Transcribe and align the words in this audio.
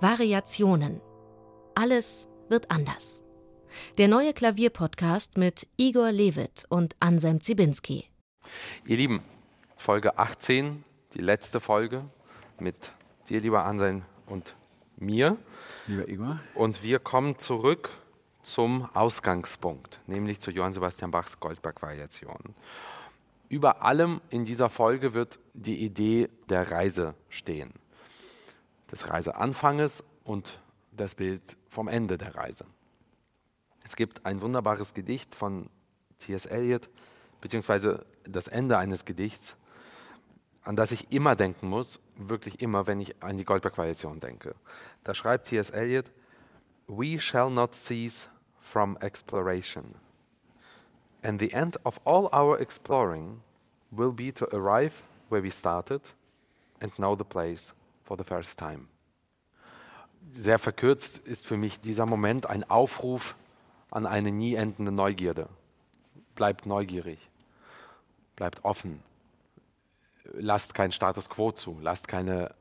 Variationen. 0.00 1.00
Alles 1.74 2.28
wird 2.48 2.70
anders. 2.70 3.24
Der 3.98 4.06
neue 4.06 4.32
Klavierpodcast 4.32 5.36
mit 5.36 5.66
Igor 5.76 6.12
Levit 6.12 6.66
und 6.68 6.94
Anselm 7.00 7.40
Zibinski. 7.40 8.04
Ihr 8.86 8.96
Lieben, 8.96 9.22
Folge 9.74 10.16
18, 10.16 10.84
die 11.14 11.20
letzte 11.20 11.58
Folge 11.58 12.04
mit 12.60 12.92
dir, 13.28 13.40
lieber 13.40 13.64
Anselm, 13.64 14.04
und 14.26 14.54
mir. 14.96 15.36
Lieber 15.88 16.08
Igor. 16.08 16.40
Und 16.54 16.84
wir 16.84 17.00
kommen 17.00 17.40
zurück 17.40 17.90
zum 18.44 18.88
Ausgangspunkt, 18.94 20.00
nämlich 20.06 20.38
zu 20.38 20.52
Johann 20.52 20.72
Sebastian 20.72 21.10
Bachs 21.10 21.40
Goldberg-Variation. 21.40 22.54
Über 23.48 23.82
allem 23.82 24.20
in 24.30 24.44
dieser 24.44 24.70
Folge 24.70 25.12
wird 25.12 25.40
die 25.54 25.78
Idee 25.78 26.28
der 26.48 26.70
Reise 26.70 27.14
stehen. 27.28 27.72
Des 28.90 29.08
Reiseanfanges 29.08 30.02
und 30.24 30.60
das 30.92 31.14
Bild 31.14 31.56
vom 31.68 31.88
Ende 31.88 32.18
der 32.18 32.34
Reise. 32.34 32.64
Es 33.84 33.96
gibt 33.96 34.26
ein 34.26 34.40
wunderbares 34.40 34.94
Gedicht 34.94 35.34
von 35.34 35.70
T.S. 36.18 36.46
Eliot, 36.46 36.88
beziehungsweise 37.40 38.04
das 38.24 38.48
Ende 38.48 38.76
eines 38.78 39.04
Gedichts, 39.04 39.56
an 40.62 40.76
das 40.76 40.92
ich 40.92 41.12
immer 41.12 41.36
denken 41.36 41.68
muss, 41.68 42.00
wirklich 42.16 42.60
immer, 42.60 42.86
wenn 42.86 43.00
ich 43.00 43.22
an 43.22 43.38
die 43.38 43.44
Goldberg-Variation 43.44 44.20
denke. 44.20 44.54
Da 45.04 45.14
schreibt 45.14 45.46
T.S. 45.46 45.70
Eliot, 45.70 46.10
We 46.86 47.18
shall 47.18 47.50
not 47.50 47.74
cease 47.74 48.28
from 48.60 48.96
exploration. 49.00 49.94
And 51.22 51.40
the 51.40 51.52
end 51.52 51.78
of 51.84 52.00
all 52.04 52.28
our 52.32 52.60
exploring 52.60 53.42
will 53.90 54.12
be 54.12 54.32
to 54.32 54.46
arrive 54.52 55.02
where 55.28 55.42
we 55.42 55.50
started 55.50 56.02
and 56.80 56.94
know 56.96 57.16
the 57.16 57.24
place 57.24 57.74
for 58.08 58.16
the 58.16 58.24
first 58.24 58.58
time. 58.58 58.88
Sehr 60.32 60.58
verkürzt 60.58 61.18
ist 61.18 61.46
für 61.46 61.58
mich 61.58 61.80
dieser 61.80 62.06
Moment 62.06 62.46
ein 62.46 62.68
Aufruf 62.68 63.36
an 63.90 64.06
eine 64.06 64.32
nie 64.32 64.54
endende 64.54 64.92
Neugierde. 64.92 65.48
Bleibt 66.34 66.64
neugierig, 66.64 67.28
bleibt 68.34 68.64
offen, 68.64 69.02
lasst 70.32 70.74
keinen 70.74 70.92
Status 70.92 71.28
quo 71.28 71.52
zu, 71.52 71.78
lasst 71.82 72.08
keine, 72.08 72.54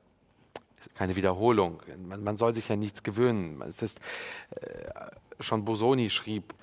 keine 0.95 1.15
Wiederholung. 1.15 1.81
Man, 2.05 2.23
man 2.23 2.35
soll 2.35 2.53
sich 2.53 2.67
ja 2.67 2.75
nichts 2.75 3.03
gewöhnen. 3.03 3.61
Es 3.61 3.81
ist, 3.81 4.01
äh, 4.51 4.89
schon 5.39 5.63
Bosoni 5.63 6.09
schrieb, 6.09 6.53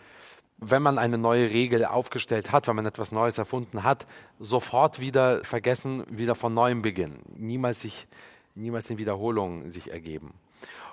wenn 0.58 0.82
man 0.82 0.98
eine 0.98 1.16
neue 1.16 1.50
Regel 1.50 1.84
aufgestellt 1.86 2.52
hat, 2.52 2.68
wenn 2.68 2.76
man 2.76 2.86
etwas 2.86 3.12
Neues 3.12 3.38
erfunden 3.38 3.82
hat, 3.82 4.06
sofort 4.38 5.00
wieder 5.00 5.42
vergessen, 5.44 6.04
wieder 6.10 6.34
von 6.34 6.52
neuem 6.52 6.82
beginnen. 6.82 7.22
Niemals, 7.36 7.80
sich, 7.80 8.06
niemals 8.54 8.90
in 8.90 8.98
Wiederholungen 8.98 9.70
sich 9.70 9.90
ergeben. 9.90 10.34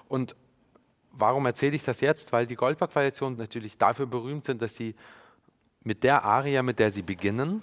Und 0.07 0.35
warum 1.11 1.45
erzähle 1.45 1.75
ich 1.75 1.83
das 1.83 2.01
jetzt? 2.01 2.31
Weil 2.31 2.47
die 2.47 2.55
Goldberg-Variationen 2.55 3.37
natürlich 3.37 3.77
dafür 3.77 4.05
berühmt 4.05 4.45
sind, 4.45 4.61
dass 4.61 4.75
sie 4.75 4.95
mit 5.83 6.03
der 6.03 6.23
Aria, 6.23 6.63
mit 6.63 6.79
der 6.79 6.91
sie 6.91 7.01
beginnen, 7.01 7.61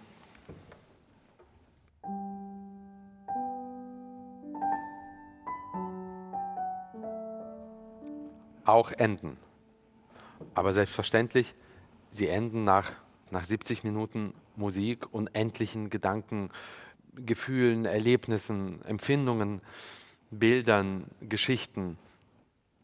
auch 8.65 8.93
enden. 8.93 9.37
Aber 10.55 10.73
selbstverständlich 10.73 11.55
sie 12.11 12.29
enden 12.29 12.65
nach, 12.65 12.93
nach 13.31 13.45
70 13.45 13.83
Minuten 13.83 14.33
Musik 14.57 15.13
unendlichen 15.13 15.89
Gedanken, 15.89 16.51
Gefühlen, 17.25 17.85
Erlebnissen, 17.85 18.85
Empfindungen, 18.85 19.61
Bildern, 20.31 21.05
Geschichten. 21.21 21.99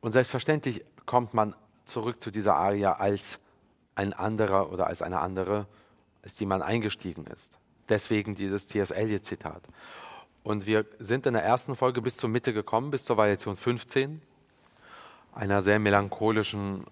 Und 0.01 0.13
selbstverständlich 0.13 0.85
kommt 1.07 1.35
man 1.35 1.55
zurück 1.85 2.21
zu 2.21 2.31
dieser 2.31 2.57
Aria 2.57 2.95
als 2.95 3.41
ein 3.95 4.13
anderer 4.13 4.73
oder 4.73 4.87
als 4.87 5.03
eine 5.03 5.21
andere, 5.21 5.67
als 6.23 6.35
die 6.35 6.47
man 6.47 6.63
eingestiegen 6.63 7.27
ist. 7.27 7.59
Deswegen 7.89 8.35
dieses 8.35 8.67
T.S. 8.67 8.91
Eliot-Zitat. 8.91 9.63
Und 10.43 10.67
wir 10.67 10.87
sind 10.99 11.27
in 11.27 11.35
der 11.35 11.43
ersten 11.43 11.77
Folge 11.77 12.03
bis 12.03 12.17
zur 12.17 12.29
Mitte 12.29 12.53
gekommen, 12.53 12.91
bis 12.91 13.05
zur 13.05 13.17
Variation 13.17 13.57
15, 13.57 14.21
einer 15.35 15.63
sehr 15.63 15.79
melancholischen 15.79 16.85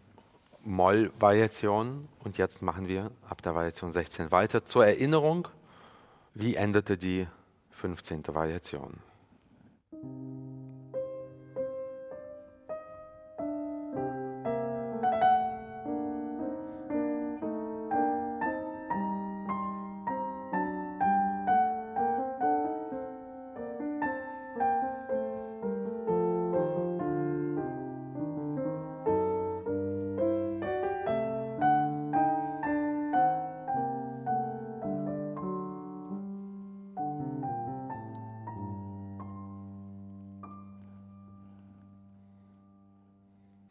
Moll-Variation 0.65 2.09
und 2.23 2.39
jetzt 2.39 2.63
machen 2.63 2.89
wir 2.89 3.11
ab 3.29 3.43
der 3.43 3.55
Variation 3.55 3.93
16 3.93 4.31
weiter. 4.31 4.65
Zur 4.65 4.87
Erinnerung, 4.87 5.49
wie 6.35 6.55
endete 6.55 6.97
die 6.97 7.27
15. 7.71 8.23
Variation? 8.29 8.99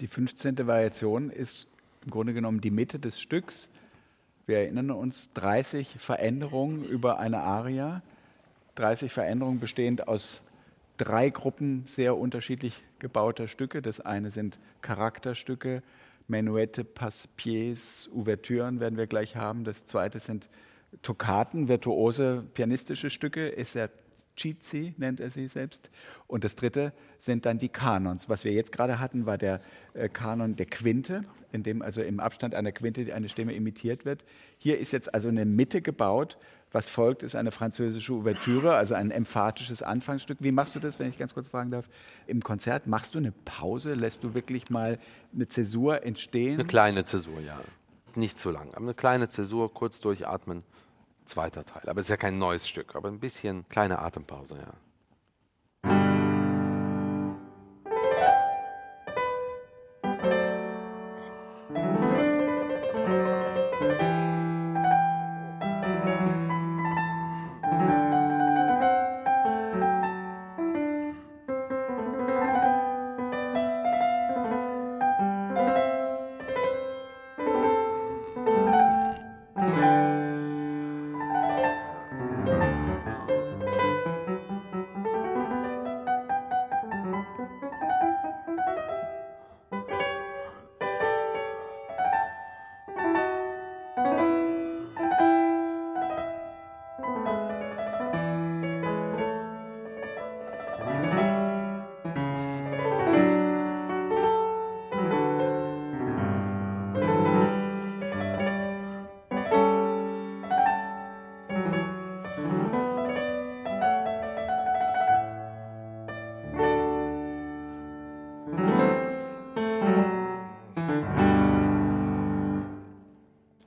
Die 0.01 0.07
15. 0.07 0.65
Variation 0.65 1.29
ist 1.29 1.67
im 2.03 2.09
Grunde 2.09 2.33
genommen 2.33 2.59
die 2.59 2.71
Mitte 2.71 2.97
des 2.97 3.21
Stücks. 3.21 3.69
Wir 4.47 4.57
erinnern 4.57 4.89
uns 4.89 5.31
30 5.35 5.97
Veränderungen 5.99 6.83
über 6.83 7.19
eine 7.19 7.41
Aria. 7.41 8.01
30 8.75 9.11
Veränderungen 9.11 9.59
bestehend 9.59 10.07
aus 10.07 10.41
drei 10.97 11.29
Gruppen 11.29 11.83
sehr 11.85 12.17
unterschiedlich 12.17 12.81
gebauter 12.97 13.47
Stücke. 13.47 13.83
Das 13.83 13.99
eine 13.99 14.31
sind 14.31 14.57
Charakterstücke, 14.81 15.83
Menuette, 16.27 16.83
Passepieds, 16.83 18.09
Ouvertüren 18.11 18.79
werden 18.79 18.97
wir 18.97 19.05
gleich 19.05 19.35
haben. 19.35 19.63
Das 19.65 19.85
zweite 19.85 20.19
sind 20.19 20.49
Toccaten, 21.03 21.67
virtuose 21.67 22.43
pianistische 22.55 23.11
Stücke, 23.11 23.55
Esercizi 24.41 24.93
nennt 24.97 25.19
er 25.19 25.29
sie 25.29 25.47
selbst. 25.47 25.89
Und 26.27 26.43
das 26.43 26.55
dritte 26.55 26.93
sind 27.19 27.45
dann 27.45 27.57
die 27.57 27.69
Kanons. 27.69 28.29
Was 28.29 28.43
wir 28.43 28.51
jetzt 28.51 28.71
gerade 28.71 28.99
hatten, 28.99 29.25
war 29.25 29.37
der 29.37 29.61
äh, 29.93 30.09
Kanon 30.09 30.55
der 30.55 30.65
Quinte, 30.65 31.23
in 31.51 31.63
dem 31.63 31.81
also 31.81 32.01
im 32.01 32.19
Abstand 32.19 32.55
einer 32.55 32.71
Quinte 32.71 33.13
eine 33.13 33.29
Stimme 33.29 33.53
imitiert 33.53 34.05
wird. 34.05 34.23
Hier 34.57 34.79
ist 34.79 34.91
jetzt 34.91 35.13
also 35.13 35.29
eine 35.29 35.45
Mitte 35.45 35.81
gebaut. 35.81 36.37
Was 36.73 36.87
folgt, 36.87 37.21
ist 37.21 37.35
eine 37.35 37.51
französische 37.51 38.13
Ouvertüre, 38.13 38.75
also 38.75 38.93
ein 38.93 39.11
emphatisches 39.11 39.83
Anfangsstück. 39.83 40.37
Wie 40.39 40.53
machst 40.53 40.73
du 40.73 40.79
das, 40.79 40.99
wenn 40.99 41.09
ich 41.09 41.17
ganz 41.17 41.33
kurz 41.33 41.49
fragen 41.49 41.69
darf? 41.69 41.89
Im 42.27 42.41
Konzert 42.41 42.87
machst 42.87 43.13
du 43.13 43.19
eine 43.19 43.33
Pause? 43.33 43.93
Lässt 43.93 44.23
du 44.23 44.33
wirklich 44.33 44.69
mal 44.69 44.97
eine 45.33 45.49
Zäsur 45.49 46.03
entstehen? 46.03 46.53
Eine 46.53 46.65
kleine 46.65 47.03
Zäsur, 47.03 47.41
ja. 47.41 47.59
Nicht 48.15 48.37
zu 48.37 48.51
lang, 48.51 48.69
aber 48.69 48.83
eine 48.83 48.93
kleine 48.93 49.29
Zäsur, 49.29 49.73
kurz 49.73 49.99
durchatmen. 49.99 50.63
Zweiter 51.25 51.65
Teil. 51.65 51.87
Aber 51.87 51.99
es 51.99 52.07
ist 52.07 52.09
ja 52.09 52.17
kein 52.17 52.37
neues 52.37 52.67
Stück, 52.67 52.95
aber 52.95 53.09
ein 53.09 53.19
bisschen 53.19 53.67
kleine 53.69 53.99
Atempause, 53.99 54.57
ja. 54.57 54.73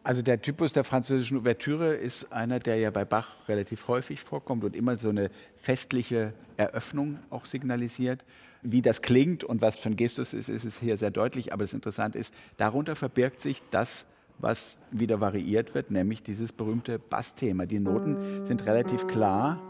Also 0.04 0.20
der 0.20 0.42
Typus 0.42 0.74
der 0.74 0.84
französischen 0.84 1.38
Ouvertüre 1.38 1.94
ist 1.94 2.30
einer, 2.30 2.58
der 2.60 2.76
ja 2.76 2.90
bei 2.90 3.06
Bach 3.06 3.48
relativ 3.48 3.88
häufig 3.88 4.20
vorkommt 4.20 4.62
und 4.62 4.76
immer 4.76 4.98
so 4.98 5.08
eine 5.08 5.30
festliche 5.56 6.34
Eröffnung 6.58 7.18
auch 7.30 7.46
signalisiert. 7.46 8.22
Wie 8.60 8.82
das 8.82 9.00
klingt 9.00 9.44
und 9.44 9.62
was 9.62 9.78
für 9.78 9.88
ein 9.88 9.96
Gestus 9.96 10.34
ist, 10.34 10.50
ist 10.50 10.66
es 10.66 10.78
hier 10.78 10.98
sehr 10.98 11.10
deutlich. 11.10 11.54
Aber 11.54 11.64
das 11.64 11.72
Interessante 11.72 12.18
ist, 12.18 12.34
darunter 12.58 12.96
verbirgt 12.96 13.40
sich 13.40 13.62
das, 13.70 14.04
was 14.38 14.76
wieder 14.90 15.22
variiert 15.22 15.74
wird, 15.74 15.90
nämlich 15.90 16.22
dieses 16.22 16.52
berühmte 16.52 16.98
Bassthema. 16.98 17.64
Die 17.64 17.78
Noten 17.78 18.44
sind 18.44 18.66
relativ 18.66 19.06
klar 19.06 19.62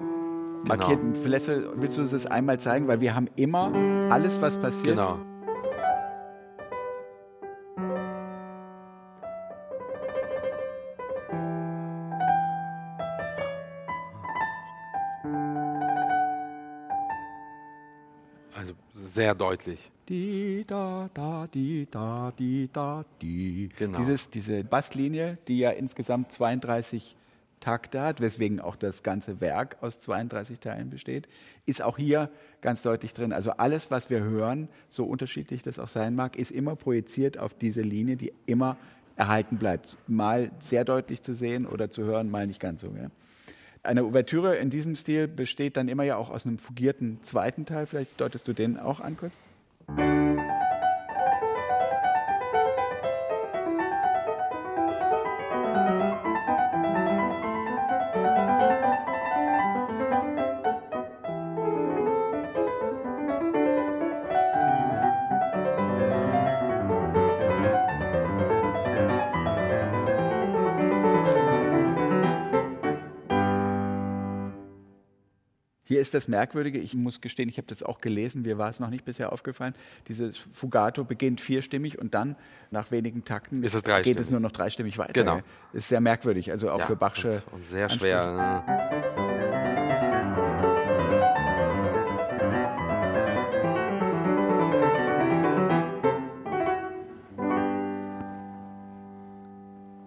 markiert. 0.66 1.00
Genau. 1.00 1.20
Vielleicht 1.20 1.48
willst 1.48 1.96
du 1.96 2.02
uns 2.02 2.10
das 2.10 2.26
einmal 2.26 2.58
zeigen, 2.58 2.88
weil 2.88 3.00
wir 3.00 3.14
haben 3.14 3.28
immer 3.36 3.72
alles, 4.10 4.40
was 4.40 4.58
passiert. 4.58 4.96
Genau 4.96 5.20
Sehr 19.24 19.34
deutlich. 19.34 19.90
Die, 20.10 20.64
da, 20.66 21.08
da, 21.14 21.46
die, 21.46 21.88
da, 21.90 22.30
die, 22.38 22.68
da, 22.70 23.06
die. 23.22 23.70
Genau. 23.78 23.96
Dieses, 23.96 24.28
diese 24.28 24.64
Basslinie, 24.64 25.38
die 25.48 25.60
ja 25.60 25.70
insgesamt 25.70 26.30
32 26.30 27.16
Takte 27.58 28.02
hat, 28.02 28.20
weswegen 28.20 28.60
auch 28.60 28.76
das 28.76 29.02
ganze 29.02 29.40
Werk 29.40 29.78
aus 29.80 29.98
32 29.98 30.60
Teilen 30.60 30.90
besteht, 30.90 31.26
ist 31.64 31.80
auch 31.80 31.96
hier 31.96 32.28
ganz 32.60 32.82
deutlich 32.82 33.14
drin. 33.14 33.32
Also 33.32 33.52
alles, 33.52 33.90
was 33.90 34.10
wir 34.10 34.22
hören, 34.22 34.68
so 34.90 35.06
unterschiedlich 35.06 35.62
das 35.62 35.78
auch 35.78 35.88
sein 35.88 36.14
mag, 36.14 36.36
ist 36.36 36.50
immer 36.50 36.76
projiziert 36.76 37.38
auf 37.38 37.54
diese 37.54 37.80
Linie, 37.80 38.16
die 38.16 38.34
immer 38.44 38.76
erhalten 39.16 39.56
bleibt. 39.56 39.96
Mal 40.06 40.50
sehr 40.58 40.84
deutlich 40.84 41.22
zu 41.22 41.32
sehen 41.34 41.64
oder 41.64 41.88
zu 41.88 42.04
hören, 42.04 42.30
mal 42.30 42.46
nicht 42.46 42.60
ganz 42.60 42.82
so. 42.82 42.88
Ja. 42.88 43.08
Eine 43.84 44.06
Ouvertüre 44.06 44.56
in 44.56 44.70
diesem 44.70 44.96
Stil 44.96 45.28
besteht 45.28 45.76
dann 45.76 45.88
immer 45.88 46.04
ja 46.04 46.16
auch 46.16 46.30
aus 46.30 46.46
einem 46.46 46.56
fugierten 46.56 47.18
zweiten 47.22 47.66
Teil. 47.66 47.84
Vielleicht 47.84 48.18
deutest 48.18 48.48
du 48.48 48.54
den 48.54 48.78
auch 48.78 49.00
an 49.00 49.18
kurz? 49.18 49.34
Ist 76.04 76.12
das 76.12 76.28
Merkwürdige, 76.28 76.78
ich 76.78 76.94
muss 76.94 77.22
gestehen, 77.22 77.48
ich 77.48 77.56
habe 77.56 77.66
das 77.66 77.82
auch 77.82 77.98
gelesen, 77.98 78.42
mir 78.42 78.58
war 78.58 78.68
es 78.68 78.78
noch 78.78 78.90
nicht 78.90 79.06
bisher 79.06 79.32
aufgefallen. 79.32 79.74
Dieses 80.06 80.36
Fugato 80.36 81.02
beginnt 81.02 81.40
vierstimmig 81.40 81.98
und 81.98 82.12
dann 82.12 82.36
nach 82.70 82.90
wenigen 82.90 83.24
Takten 83.24 83.64
es 83.64 83.82
geht 84.02 84.20
es 84.20 84.30
nur 84.30 84.40
noch 84.40 84.52
dreistimmig 84.52 84.98
weiter. 84.98 85.14
Genau. 85.14 85.40
Ist 85.72 85.88
sehr 85.88 86.02
merkwürdig, 86.02 86.50
also 86.50 86.70
auch 86.70 86.80
ja, 86.80 86.86
für 86.86 86.96
Bachsche. 86.96 87.42
Und, 87.46 87.60
und 87.60 87.66
sehr 87.66 87.88
schwer. 87.88 88.62
Ne? 88.66 89.04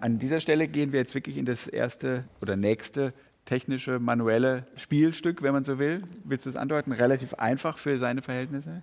An 0.00 0.20
dieser 0.20 0.38
Stelle 0.38 0.68
gehen 0.68 0.92
wir 0.92 1.00
jetzt 1.00 1.16
wirklich 1.16 1.36
in 1.36 1.44
das 1.44 1.66
erste 1.66 2.24
oder 2.40 2.54
nächste 2.56 3.12
technische, 3.48 3.98
manuelle 3.98 4.66
Spielstück, 4.76 5.42
wenn 5.42 5.54
man 5.54 5.64
so 5.64 5.78
will. 5.78 6.02
Willst 6.24 6.44
du 6.44 6.50
es 6.50 6.56
andeuten? 6.56 6.92
Relativ 6.92 7.32
einfach 7.34 7.78
für 7.78 7.98
seine 7.98 8.20
Verhältnisse. 8.20 8.82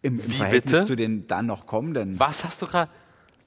Im, 0.00 0.18
im 0.18 0.30
Verhältnis 0.30 0.72
bitte? 0.72 0.86
zu 0.86 0.96
den 0.96 1.26
dann 1.26 1.44
noch 1.44 1.66
kommenden. 1.66 2.18
Was 2.18 2.44
hast 2.44 2.62
du 2.62 2.66
gerade? 2.66 2.90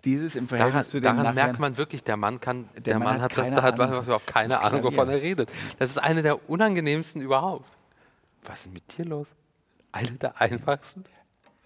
Dieses 0.06 0.36
im 0.36 0.48
Verhältnis 0.48 0.74
daran, 0.74 0.86
zu 0.86 1.02
den 1.02 1.18
Daran 1.18 1.36
merkt 1.36 1.60
man 1.60 1.76
wirklich, 1.76 2.04
der 2.04 2.18
Mann 2.18 2.40
kann, 2.40 2.70
der, 2.76 2.82
der 2.82 3.00
Mann, 3.00 3.08
Mann, 3.16 3.22
hat, 3.22 3.36
das, 3.36 3.50
da 3.50 3.64
hat 3.64 3.76
überhaupt 3.76 4.28
keine 4.28 4.60
Ahnung, 4.60 4.84
wovon 4.84 5.10
er 5.10 5.20
redet. 5.20 5.50
Das 5.80 5.90
ist 5.90 5.98
eine 5.98 6.22
der 6.22 6.48
unangenehmsten 6.48 7.20
überhaupt. 7.20 7.66
Was 8.44 8.68
ist 8.68 8.74
mit 8.74 8.96
dir 8.96 9.06
los? 9.06 9.34
Eine 9.92 10.12
der 10.12 10.40
einfachsten? 10.40 11.04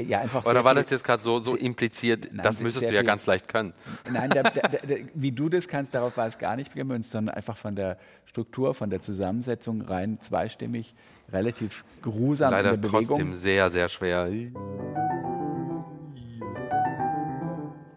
Ja, 0.07 0.19
einfach 0.19 0.45
Oder 0.45 0.63
war 0.63 0.75
das 0.75 0.89
jetzt 0.89 1.03
gerade 1.03 1.21
so, 1.21 1.41
so 1.41 1.55
impliziert, 1.55 2.29
nein, 2.31 2.43
das 2.43 2.59
müsstest 2.59 2.89
du 2.89 2.93
ja 2.93 3.03
ganz 3.03 3.25
leicht 3.25 3.47
können? 3.47 3.73
Nein, 4.11 4.29
der, 4.29 4.43
der, 4.43 4.69
der, 4.69 4.97
wie 5.13 5.31
du 5.31 5.49
das 5.49 5.67
kannst, 5.67 5.93
darauf 5.93 6.17
war 6.17 6.27
es 6.27 6.37
gar 6.37 6.55
nicht 6.55 6.73
gemünzt, 6.73 7.11
sondern 7.11 7.35
einfach 7.35 7.57
von 7.57 7.75
der 7.75 7.97
Struktur, 8.25 8.73
von 8.73 8.89
der 8.89 9.01
Zusammensetzung 9.01 9.81
rein 9.81 10.19
zweistimmig, 10.21 10.93
relativ 11.31 11.83
grusam 12.01 12.51
Leider 12.51 12.73
in 12.73 12.81
der 12.81 12.89
Bewegung. 12.89 13.07
trotzdem 13.07 13.33
sehr, 13.33 13.69
sehr 13.69 13.89
schwer. 13.89 14.29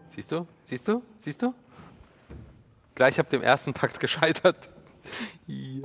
Siehst 0.09 0.31
du? 0.31 0.47
Siehst 0.63 0.87
du? 0.87 1.01
Siehst 1.17 1.41
du? 1.41 1.53
Gleich 2.95 3.19
ab 3.19 3.29
dem 3.29 3.41
ersten 3.41 3.73
Takt 3.73 3.99
gescheitert. 3.99 4.69
Wie 5.45 5.83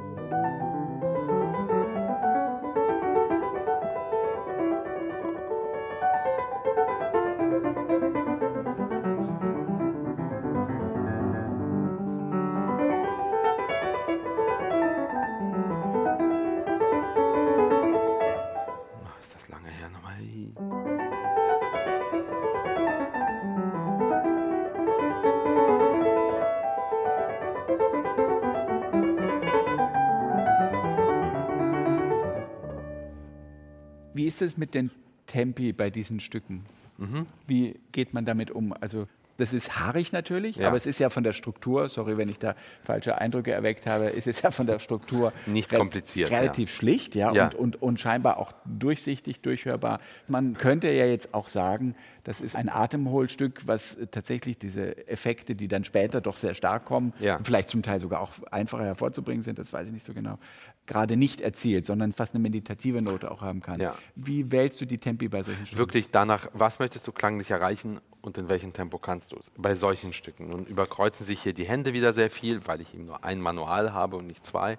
ist 34.40 34.52
es 34.52 34.56
mit 34.56 34.74
den 34.74 34.90
Tempi 35.26 35.72
bei 35.72 35.90
diesen 35.90 36.20
Stücken? 36.20 36.64
Mhm. 36.98 37.26
Wie 37.46 37.74
geht 37.92 38.12
man 38.14 38.24
damit 38.24 38.50
um? 38.50 38.72
Also 38.72 39.06
das 39.40 39.52
ist 39.52 39.78
haarig 39.78 40.12
natürlich, 40.12 40.56
ja. 40.56 40.68
aber 40.68 40.76
es 40.76 40.86
ist 40.86 40.98
ja 40.98 41.10
von 41.10 41.24
der 41.24 41.32
Struktur, 41.32 41.88
sorry, 41.88 42.16
wenn 42.16 42.28
ich 42.28 42.38
da 42.38 42.54
falsche 42.82 43.18
Eindrücke 43.18 43.52
erweckt 43.52 43.86
habe, 43.86 44.06
ist 44.06 44.26
es 44.26 44.42
ja 44.42 44.50
von 44.50 44.66
der 44.66 44.78
Struktur 44.78 45.32
nicht 45.46 45.70
kompliziert, 45.70 46.30
relativ 46.30 46.70
ja. 46.70 46.76
schlicht, 46.76 47.14
ja, 47.14 47.32
ja. 47.32 47.44
Und, 47.46 47.54
und, 47.54 47.82
und 47.82 48.00
scheinbar 48.00 48.38
auch 48.38 48.52
durchsichtig, 48.64 49.40
durchhörbar. 49.40 50.00
Man 50.28 50.54
könnte 50.54 50.88
ja 50.90 51.06
jetzt 51.06 51.34
auch 51.34 51.48
sagen, 51.48 51.94
das 52.24 52.40
ist 52.40 52.54
ein 52.54 52.68
Atemholstück, 52.68 53.66
was 53.66 53.96
tatsächlich 54.10 54.58
diese 54.58 55.08
Effekte, 55.08 55.54
die 55.54 55.68
dann 55.68 55.84
später 55.84 56.20
doch 56.20 56.36
sehr 56.36 56.54
stark 56.54 56.84
kommen, 56.84 57.14
vielleicht 57.42 57.70
zum 57.70 57.82
Teil 57.82 58.00
sogar 58.00 58.20
auch 58.20 58.32
einfacher 58.50 58.84
hervorzubringen 58.84 59.42
sind, 59.42 59.58
das 59.58 59.72
weiß 59.72 59.86
ich 59.86 59.92
nicht 59.92 60.04
so 60.04 60.12
genau, 60.12 60.38
gerade 60.86 61.16
nicht 61.16 61.40
erzielt, 61.40 61.86
sondern 61.86 62.12
fast 62.12 62.34
eine 62.34 62.42
meditative 62.42 63.00
Note 63.00 63.30
auch 63.30 63.42
haben 63.42 63.60
kann. 63.60 63.80
Wie 64.14 64.52
wählst 64.52 64.80
du 64.80 64.86
die 64.86 64.98
Tempi 64.98 65.28
bei 65.28 65.42
solchen 65.42 65.66
Stücken? 65.66 65.78
Wirklich 65.78 66.10
danach, 66.10 66.48
was 66.52 66.78
möchtest 66.78 67.06
du 67.06 67.12
klanglich 67.12 67.50
erreichen 67.50 68.00
und 68.22 68.38
in 68.38 68.48
welchem 68.48 68.72
Tempo 68.72 68.98
kannst 68.98 69.32
du 69.32 69.36
es 69.36 69.50
bei 69.56 69.74
solchen 69.74 70.12
Stücken. 70.12 70.50
Nun 70.50 70.64
überkreuzen 70.64 71.24
sich 71.24 71.42
hier 71.42 71.52
die 71.52 71.64
Hände 71.64 71.92
wieder 71.92 72.12
sehr 72.12 72.30
viel, 72.30 72.66
weil 72.66 72.80
ich 72.80 72.94
eben 72.94 73.06
nur 73.06 73.24
ein 73.24 73.40
Manual 73.40 73.92
habe 73.92 74.16
und 74.16 74.26
nicht 74.26 74.46
zwei. 74.46 74.78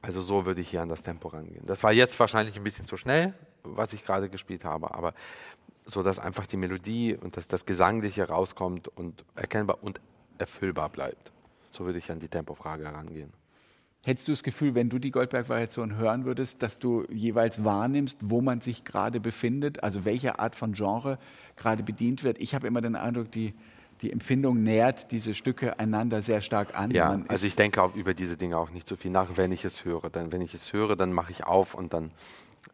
Also 0.00 0.20
so 0.20 0.46
würde 0.46 0.60
ich 0.60 0.70
hier 0.70 0.82
an 0.82 0.88
das 0.88 1.02
Tempo 1.02 1.28
rangehen. 1.28 1.64
Das 1.66 1.82
war 1.82 1.92
jetzt 1.92 2.18
wahrscheinlich 2.20 2.56
ein 2.56 2.64
bisschen 2.64 2.86
zu 2.86 2.96
schnell, 2.96 3.34
was 3.64 3.92
ich 3.92 4.04
gerade 4.04 4.28
gespielt 4.28 4.64
habe, 4.64 4.94
aber 4.94 5.14
so, 5.84 6.02
dass 6.02 6.18
einfach 6.18 6.46
die 6.46 6.56
Melodie 6.56 7.16
und 7.16 7.36
dass 7.36 7.48
das 7.48 7.66
Gesangliche 7.66 8.28
rauskommt 8.28 8.88
und 8.88 9.24
erkennbar 9.34 9.78
und 9.82 10.00
erfüllbar 10.38 10.88
bleibt. 10.90 11.32
So 11.70 11.84
würde 11.84 11.98
ich 11.98 12.10
an 12.10 12.20
die 12.20 12.28
Tempofrage 12.28 12.84
herangehen. 12.84 13.32
Hättest 14.04 14.28
du 14.28 14.32
das 14.32 14.42
Gefühl, 14.42 14.74
wenn 14.74 14.88
du 14.88 14.98
die 14.98 15.10
Goldberg-Variation 15.10 15.96
hören 15.96 16.24
würdest, 16.24 16.62
dass 16.62 16.78
du 16.78 17.04
jeweils 17.10 17.64
wahrnimmst, 17.64 18.18
wo 18.22 18.40
man 18.40 18.60
sich 18.60 18.84
gerade 18.84 19.20
befindet, 19.20 19.82
also 19.82 20.04
welche 20.04 20.38
Art 20.38 20.54
von 20.54 20.72
Genre 20.72 21.18
gerade 21.56 21.82
bedient 21.82 22.22
wird? 22.22 22.38
Ich 22.38 22.54
habe 22.54 22.66
immer 22.66 22.80
den 22.80 22.94
Eindruck, 22.94 23.32
die, 23.32 23.54
die 24.00 24.12
Empfindung 24.12 24.62
nährt 24.62 25.10
diese 25.10 25.34
Stücke 25.34 25.78
einander 25.80 26.22
sehr 26.22 26.40
stark 26.40 26.78
an. 26.78 26.92
Ja, 26.92 27.20
also 27.26 27.46
ich 27.46 27.56
denke 27.56 27.82
auch 27.82 27.94
über 27.96 28.14
diese 28.14 28.36
Dinge 28.36 28.56
auch 28.56 28.70
nicht 28.70 28.88
so 28.88 28.94
viel 28.94 29.10
nach, 29.10 29.36
wenn 29.36 29.50
ich 29.50 29.64
es 29.64 29.84
höre. 29.84 30.10
Denn 30.10 30.30
wenn 30.32 30.42
ich 30.42 30.54
es 30.54 30.72
höre, 30.72 30.94
dann 30.94 31.12
mache 31.12 31.32
ich 31.32 31.44
auf 31.44 31.74
und 31.74 31.92
dann 31.92 32.12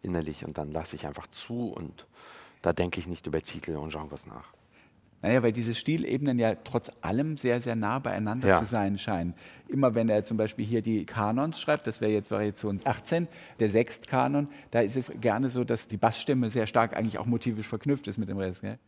innerlich 0.03 0.45
und 0.45 0.59
dann 0.59 0.71
lasse 0.73 0.95
ich 0.95 1.07
einfach 1.07 1.27
zu 1.29 1.69
und 1.69 2.07
da 2.61 2.73
denke 2.73 3.01
ich 3.01 3.07
nicht 3.07 3.27
über 3.27 3.41
Titel 3.41 3.77
und 3.77 3.91
Genres 3.91 4.27
nach. 4.27 4.53
Naja, 5.25 5.43
weil 5.43 5.53
diese 5.53 5.75
Stilebenen 5.75 6.39
ja 6.39 6.55
trotz 6.55 6.93
allem 7.01 7.39
sehr, 7.39 7.59
sehr 7.59 7.77
nah 7.77 7.99
beieinander 7.99 8.47
ja. 8.47 8.59
zu 8.59 8.67
sein 8.67 8.99
scheinen. 8.99 9.33
Immer 9.69 9.95
wenn 9.95 10.11
er 10.11 10.23
zum 10.27 10.37
Beispiel 10.37 10.67
hier 10.67 10.83
die 10.83 11.07
Kanons 11.07 11.59
schreibt, 11.59 11.87
das 11.87 12.03
wäre 12.03 12.13
jetzt 12.13 12.31
Variation 12.31 12.79
18, 12.85 13.27
der 13.59 13.71
Sechstkanon, 13.71 14.49
da 14.71 14.81
ist 14.81 14.97
es 14.97 15.11
gerne 15.23 15.49
so, 15.49 15.65
dass 15.65 15.89
die 15.89 15.97
Bassstimme 15.97 16.51
sehr 16.51 16.67
stark 16.67 16.95
eigentlich 16.95 17.17
auch 17.17 17.25
motivisch 17.25 17.67
verknüpft 17.67 18.07
ist 18.07 18.19
mit 18.19 18.29
dem 18.29 18.37
Rest. 18.37 18.61
Gell? 18.61 18.79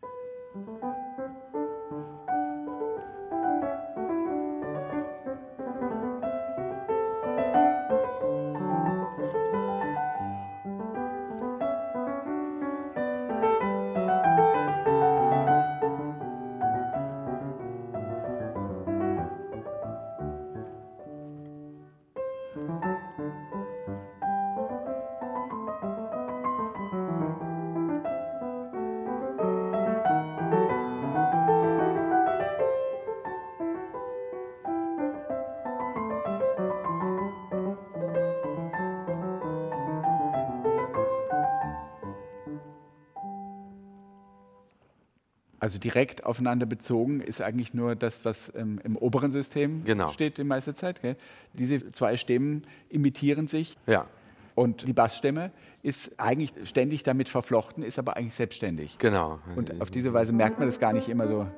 Also 45.67 45.81
direkt 45.81 46.23
aufeinander 46.25 46.65
bezogen 46.65 47.21
ist 47.21 47.43
eigentlich 47.43 47.75
nur 47.75 47.97
das, 47.97 48.25
was 48.25 48.53
ähm, 48.55 48.79
im 48.85 48.95
oberen 48.97 49.33
System 49.33 49.83
Genau. 49.85 50.11
steht 50.11 50.39
die 50.39 50.45
meiste 50.45 50.75
Zeit. 50.75 51.03
Gell? 51.03 51.17
Diese 51.55 51.91
zwei 51.91 52.17
Stimmen 52.17 52.63
imitieren 52.89 53.49
sich 53.49 53.77
Ja, 53.89 54.07
und 54.55 54.87
die 54.87 54.93
Bassstimme 54.93 55.51
ist 55.83 56.21
eigentlich 56.21 56.53
ständig 56.69 57.03
damit 57.03 57.29
verflochten, 57.29 57.83
ist 57.83 57.99
aber 57.99 58.17
eigentlich 58.17 58.35
selbstständig. 58.35 58.97
genau. 59.01 59.41
Und 59.57 59.81
auf 59.81 59.91
diese 59.91 60.13
Weise 60.13 60.33
merkt 60.33 60.61
man 60.61 60.69
das 60.69 60.79
gar 60.79 60.93
nicht 60.93 61.09
immer 61.09 61.27
so. 61.27 61.49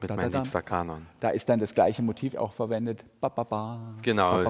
Mit 0.00 0.10
da, 0.10 0.38
liebster 0.38 0.62
Kanon. 0.62 1.06
Da 1.20 1.30
ist 1.30 1.48
dann 1.48 1.60
das 1.60 1.74
gleiche 1.74 2.02
Motiv 2.02 2.34
auch 2.34 2.52
verwendet. 2.52 3.04
Ba, 3.20 3.28
ba, 3.28 3.44
ba. 3.44 3.94
Genau. 4.02 4.42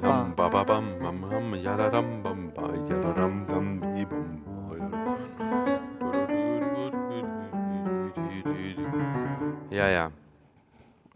Ja, 9.69 9.89
ja. 9.89 10.11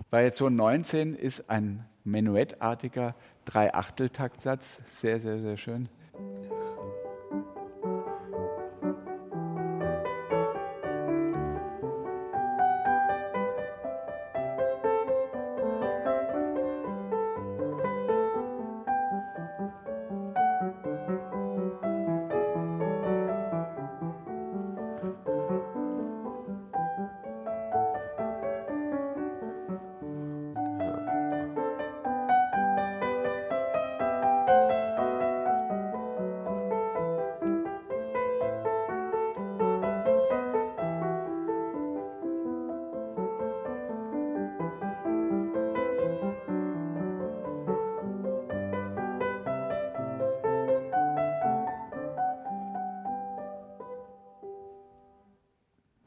Variation 0.09 0.55
19 0.55 1.15
ist 1.15 1.49
ein 1.49 1.85
menuettartiger 2.03 3.15
Dreiachteltaktsatz. 3.45 4.81
Sehr, 4.89 5.19
sehr, 5.19 5.39
sehr 5.39 5.57
schön. 5.57 5.89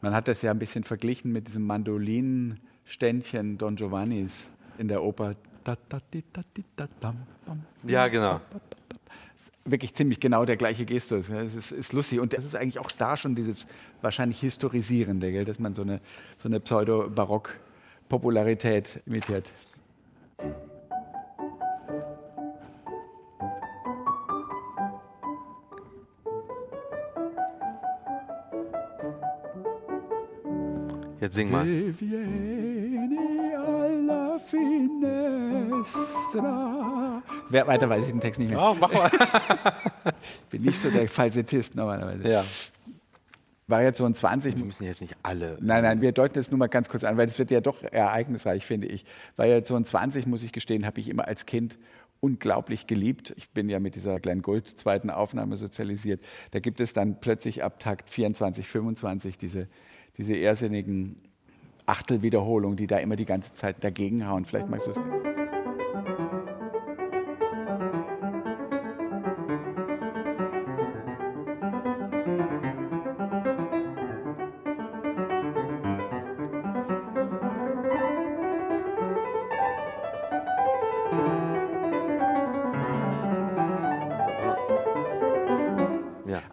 Man 0.09 0.17
hat 0.17 0.27
das 0.27 0.41
ja 0.41 0.51
ein 0.53 0.59
bisschen 0.59 0.85
verglichen 0.85 1.33
mit 1.33 1.49
diesem 1.49 1.67
Mandolinenständchen 1.67 3.59
Don 3.59 3.77
Giovannis 3.77 4.49
in 4.79 4.89
der 4.89 5.03
Oper. 5.03 5.35
Ja, 7.87 8.09
genau. 8.09 8.41
Wirklich 9.67 9.93
ziemlich 9.93 10.19
genau 10.19 10.47
der 10.47 10.57
gleiche 10.57 10.87
Gestus. 10.87 11.29
Es 11.29 11.55
ist, 11.55 11.73
ist 11.73 11.93
lustig. 11.93 12.21
Und 12.21 12.33
das 12.33 12.47
ist 12.47 12.57
eigentlich 12.57 12.79
auch 12.79 12.91
da 12.91 13.19
schon 13.19 13.35
dieses 13.35 13.67
wahrscheinlich 14.01 14.41
Historisierende, 14.41 15.31
gell? 15.31 15.45
dass 15.45 15.59
man 15.59 15.75
so 15.75 15.83
eine, 15.83 16.01
so 16.39 16.49
eine 16.49 16.59
Pseudo-Barock-Popularität 16.59 19.03
imitiert. 19.05 19.53
Sing 31.39 31.51
mal. 31.53 31.67
Wer, 37.51 37.67
weiter 37.67 37.89
weiß 37.89 38.05
ich 38.05 38.11
den 38.11 38.21
Text 38.21 38.41
nicht 38.41 38.51
mehr. 38.51 38.61
Oh, 38.61 38.77
mach 38.79 38.93
mal. 38.93 39.11
Ich 40.45 40.51
bin 40.51 40.63
nicht 40.63 40.79
so 40.79 40.91
der 40.91 41.09
Falsettist 41.09 41.77
normalerweise. 41.77 42.29
ja. 42.29 42.45
Variation 43.69 44.15
20. 44.15 44.57
Wir 44.57 44.65
müssen 44.65 44.85
jetzt 44.85 45.03
nicht 45.03 45.15
alle. 45.23 45.59
Nein, 45.61 45.83
nein, 45.83 46.01
wir 46.01 46.13
deuten 46.13 46.35
das 46.35 46.51
nur 46.51 46.59
mal 46.59 46.69
ganz 46.69 46.89
kurz 46.89 47.05
an, 47.05 47.19
weil 47.19 47.27
das 47.27 47.39
wird 47.39 47.51
ja 47.51 47.61
doch 47.61 47.83
ereignisreich, 47.83 48.65
finde 48.65 48.89
ich. 48.89 49.05
Variation 49.37 49.85
20, 49.85 50.27
muss 50.27 50.43
ich 50.43 50.53
gestehen, 50.53 50.87
habe 50.87 50.99
ich 51.01 51.09
immer 51.09 51.29
als 51.29 51.45
Kind 51.45 51.79
unglaublich 52.21 52.87
geliebt. 52.87 53.35
Ich 53.37 53.51
bin 53.51 53.69
ja 53.69 53.79
mit 53.79 53.95
dieser 53.95 54.19
Glenn 54.21 54.41
Gould 54.41 54.67
zweiten 54.67 55.11
Aufnahme 55.11 55.59
sozialisiert. 55.59 56.25
Da 56.53 56.61
gibt 56.61 56.81
es 56.81 56.95
dann 56.95 57.21
plötzlich 57.21 57.63
ab 57.63 57.79
Takt 57.79 58.09
24, 58.09 58.67
25 58.67 59.37
diese, 59.37 59.69
diese 60.17 60.35
irrsinnigen 60.35 61.28
Achtelwiederholungen, 61.89 62.77
die 62.77 62.87
da 62.87 62.99
immer 62.99 63.17
die 63.17 63.25
ganze 63.25 63.55
Zeit 63.55 63.83
dagegen 63.83 64.27
hauen. 64.27 64.45
Vielleicht 64.45 64.69
magst 64.69 64.87
du 64.87 64.91
es. 64.93 65.38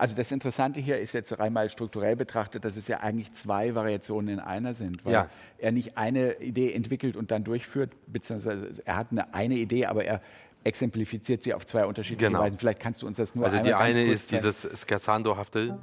Also 0.05 0.15
das 0.15 0.31
Interessante 0.31 0.79
hier 0.79 0.99
ist 0.99 1.13
jetzt 1.13 1.39
einmal 1.39 1.67
strukturell 1.71 2.15
betrachtet, 2.15 2.63
dass 2.63 2.77
es 2.77 2.87
ja 2.87 2.99
eigentlich 2.99 3.33
zwei 3.33 3.73
Variationen 3.73 4.35
in 4.35 4.39
einer 4.39 4.75
sind, 4.75 5.03
weil 5.03 5.13
Ja. 5.13 5.29
er 5.57 5.71
nicht 5.71 5.97
eine 5.97 6.33
Idee 6.35 6.73
entwickelt 6.73 7.15
und 7.17 7.31
dann 7.31 7.43
durchführt, 7.43 7.89
beziehungsweise 8.05 8.69
er 8.85 8.97
hat 8.97 9.07
eine, 9.09 9.33
eine 9.33 9.55
Idee, 9.55 9.87
aber 9.87 10.05
er 10.05 10.21
exemplifiziert 10.63 11.41
sie 11.41 11.55
auf 11.55 11.65
zwei 11.65 11.87
unterschiedliche 11.87 12.27
Genau. 12.27 12.41
Weisen. 12.41 12.59
Vielleicht 12.59 12.79
kannst 12.81 13.01
du 13.01 13.07
uns 13.07 13.17
das 13.17 13.33
nur 13.33 13.45
Also 13.45 13.57
die 13.57 13.73
eine 13.73 14.03
ist 14.03 14.29
zeigen. 14.29 14.43
dieses 14.43 14.69
Scherzando-hafte. 14.87 15.79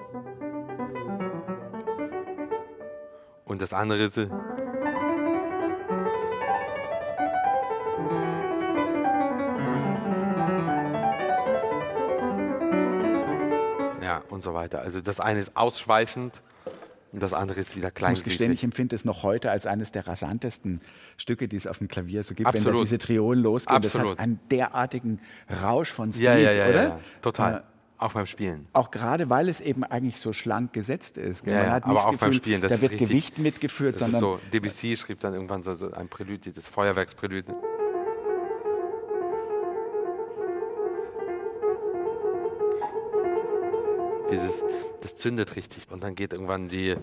Und 3.44 3.60
das 3.60 3.72
andere 3.74 4.04
ist. 4.04 4.20
Und 14.32 14.42
so 14.42 14.54
weiter. 14.54 14.80
Also 14.80 15.00
das 15.00 15.20
eine 15.20 15.40
ist 15.40 15.56
ausschweifend 15.56 16.40
und 17.12 17.22
das 17.22 17.34
andere 17.34 17.60
ist 17.60 17.76
wieder 17.76 17.92
Ich 17.94 18.02
muss 18.08 18.24
gestehen, 18.24 18.50
ich 18.52 18.64
empfinde 18.64 18.96
es 18.96 19.04
noch 19.04 19.22
heute 19.22 19.50
als 19.50 19.66
eines 19.66 19.92
der 19.92 20.06
rasantesten 20.06 20.80
Stücke, 21.18 21.46
die 21.48 21.56
es 21.56 21.66
auf 21.66 21.78
dem 21.78 21.88
Klavier 21.88 22.22
so 22.24 22.34
gibt, 22.34 22.48
wenn 22.52 22.58
Absolut. 22.58 22.82
diese 22.82 22.98
Triolen 22.98 23.42
losgehen. 23.42 23.82
Das 23.82 23.94
Absolut. 23.94 24.12
hat 24.18 24.24
einen 24.24 24.40
derartigen 24.50 25.20
Rausch 25.62 25.92
von 25.92 26.12
Speed, 26.12 26.24
Ja, 26.24 26.36
ja, 26.36 26.52
ja, 26.52 26.68
oder? 26.68 26.82
ja, 26.82 26.98
total. 27.20 27.54
Äh, 27.58 27.62
Auch 27.98 28.14
beim 28.14 28.26
Spielen. 28.26 28.66
auch 28.72 28.90
gerade, 28.90 29.28
weil 29.30 29.48
es 29.48 29.60
eben 29.60 29.84
eigentlich 29.84 30.18
so 30.18 30.32
schlank 30.32 30.72
gesetzt 30.72 31.18
ist. 31.18 31.46
Ja, 31.46 31.52
Man 31.58 31.70
hat 31.70 31.84
aber 31.84 31.92
nicht 31.92 32.02
auch 32.02 32.10
das 32.12 32.20
beim 32.20 32.30
Gefühl, 32.30 32.42
Spielen, 32.42 32.60
das 32.62 32.72
da 32.72 32.80
wird 32.82 32.92
richtig- 32.92 33.08
Gewicht 33.08 33.38
mitgeführt, 33.38 33.94
Das 33.94 34.00
sondern 34.00 34.20
so, 34.20 34.40
Debussy 34.52 34.96
schrieb 34.96 35.20
dann 35.20 35.34
irgendwann 35.34 35.62
so, 35.62 35.74
so 35.74 35.92
ein 35.92 36.08
Prälude, 36.08 36.38
dieses 36.38 36.66
Feuerwerksprälude. 36.66 37.54
Das 45.02 45.16
zündet 45.16 45.56
richtig 45.56 45.90
und 45.90 46.02
dann 46.02 46.14
geht 46.14 46.32
irgendwann 46.32 46.68
die, 46.68 46.96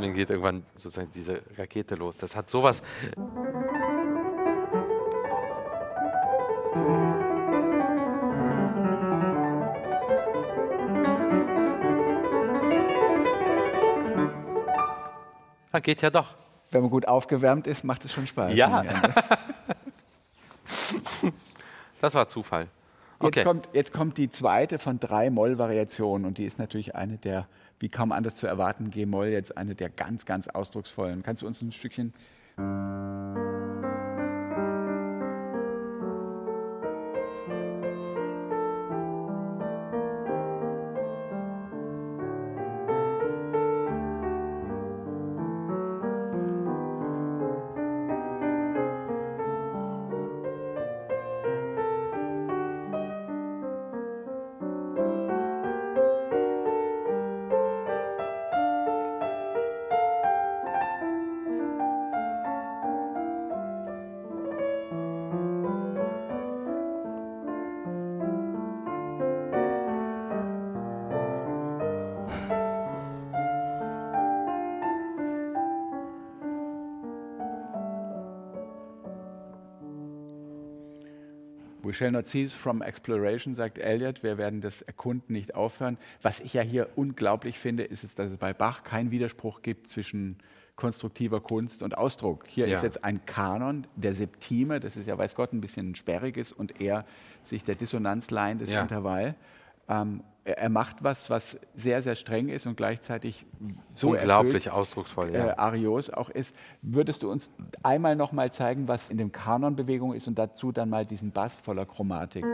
dann 0.00 0.14
geht 0.14 0.30
irgendwann 0.30 0.64
sozusagen 0.74 1.12
diese 1.12 1.42
Rakete 1.56 1.94
los. 1.94 2.16
Das 2.16 2.34
hat 2.34 2.50
sowas. 2.50 2.82
Ah, 15.74 15.80
geht 15.80 16.02
ja 16.02 16.10
doch. 16.10 16.34
wenn 16.70 16.82
man 16.82 16.90
gut 16.90 17.06
aufgewärmt 17.06 17.66
ist, 17.66 17.84
macht 17.84 18.04
es 18.04 18.12
schon 18.12 18.26
Spaß. 18.26 18.54
Ja. 18.54 18.82
Das 22.00 22.14
war 22.14 22.26
Zufall. 22.26 22.66
Jetzt, 23.22 23.38
Okay. 23.38 23.44
kommt, 23.44 23.68
jetzt 23.72 23.92
kommt 23.92 24.18
die 24.18 24.30
zweite 24.30 24.78
von 24.78 24.98
drei 24.98 25.30
Moll-Variationen 25.30 26.26
und 26.26 26.38
die 26.38 26.44
ist 26.44 26.58
natürlich 26.58 26.94
eine 26.94 27.18
der, 27.18 27.46
wie 27.78 27.88
kaum 27.88 28.10
anders 28.12 28.34
zu 28.36 28.46
erwarten, 28.46 28.90
G-Moll 28.90 29.28
jetzt 29.28 29.56
eine 29.56 29.74
der 29.74 29.90
ganz, 29.90 30.26
ganz 30.26 30.48
ausdrucksvollen. 30.48 31.22
Kannst 31.22 31.42
du 31.42 31.46
uns 31.46 31.62
ein 31.62 31.72
Stückchen 31.72 32.12
We 81.92 81.96
shall 81.96 82.10
not 82.10 82.26
cease 82.26 82.54
from 82.54 82.80
exploration, 82.80 83.54
sagt 83.54 83.76
Eliot. 83.76 84.22
Wir 84.22 84.38
werden 84.38 84.62
das 84.62 84.80
Erkunden 84.80 85.34
nicht 85.34 85.54
aufhören. 85.54 85.98
Was 86.22 86.40
ich 86.40 86.54
ja 86.54 86.62
hier 86.62 86.88
unglaublich 86.96 87.58
finde, 87.58 87.82
ist, 87.82 88.02
es, 88.02 88.14
dass 88.14 88.30
es 88.30 88.38
bei 88.38 88.54
Bach 88.54 88.82
keinen 88.82 89.10
Widerspruch 89.10 89.60
gibt 89.60 89.88
zwischen 89.90 90.38
konstruktiver 90.74 91.42
Kunst 91.42 91.82
und 91.82 91.98
Ausdruck. 91.98 92.46
Hier 92.48 92.66
ja. 92.66 92.76
ist 92.76 92.82
jetzt 92.82 93.04
ein 93.04 93.26
Kanon 93.26 93.86
der 93.94 94.14
Septime, 94.14 94.80
das 94.80 94.96
ist 94.96 95.06
ja 95.06 95.18
weiß 95.18 95.34
Gott 95.34 95.52
ein 95.52 95.60
bisschen 95.60 95.94
sperriges 95.94 96.50
und 96.50 96.80
eher 96.80 97.04
sich 97.42 97.62
der 97.62 97.74
Dissonanzline 97.74 98.56
des 98.56 98.72
ja. 98.72 98.80
Intervall. 98.80 99.34
Ähm, 99.86 100.22
er 100.44 100.70
macht 100.70 101.04
was, 101.04 101.30
was 101.30 101.58
sehr, 101.74 102.02
sehr 102.02 102.16
streng 102.16 102.48
ist 102.48 102.66
und 102.66 102.76
gleichzeitig 102.76 103.46
so 103.94 104.10
unglaublich 104.10 104.66
erfüllt, 104.66 104.74
ausdrucksvoll, 104.74 105.32
ja. 105.32 105.48
äh, 105.48 105.56
Arios 105.56 106.10
auch 106.10 106.30
ist. 106.30 106.56
Würdest 106.80 107.22
du 107.22 107.30
uns 107.30 107.52
einmal 107.82 108.16
noch 108.16 108.32
mal 108.32 108.52
zeigen, 108.52 108.88
was 108.88 109.10
in 109.10 109.18
dem 109.18 109.32
Kanon 109.32 109.76
Bewegung 109.76 110.14
ist 110.14 110.26
und 110.28 110.38
dazu 110.38 110.72
dann 110.72 110.88
mal 110.90 111.04
diesen 111.06 111.32
Bass 111.32 111.56
voller 111.56 111.86
Chromatik? 111.86 112.44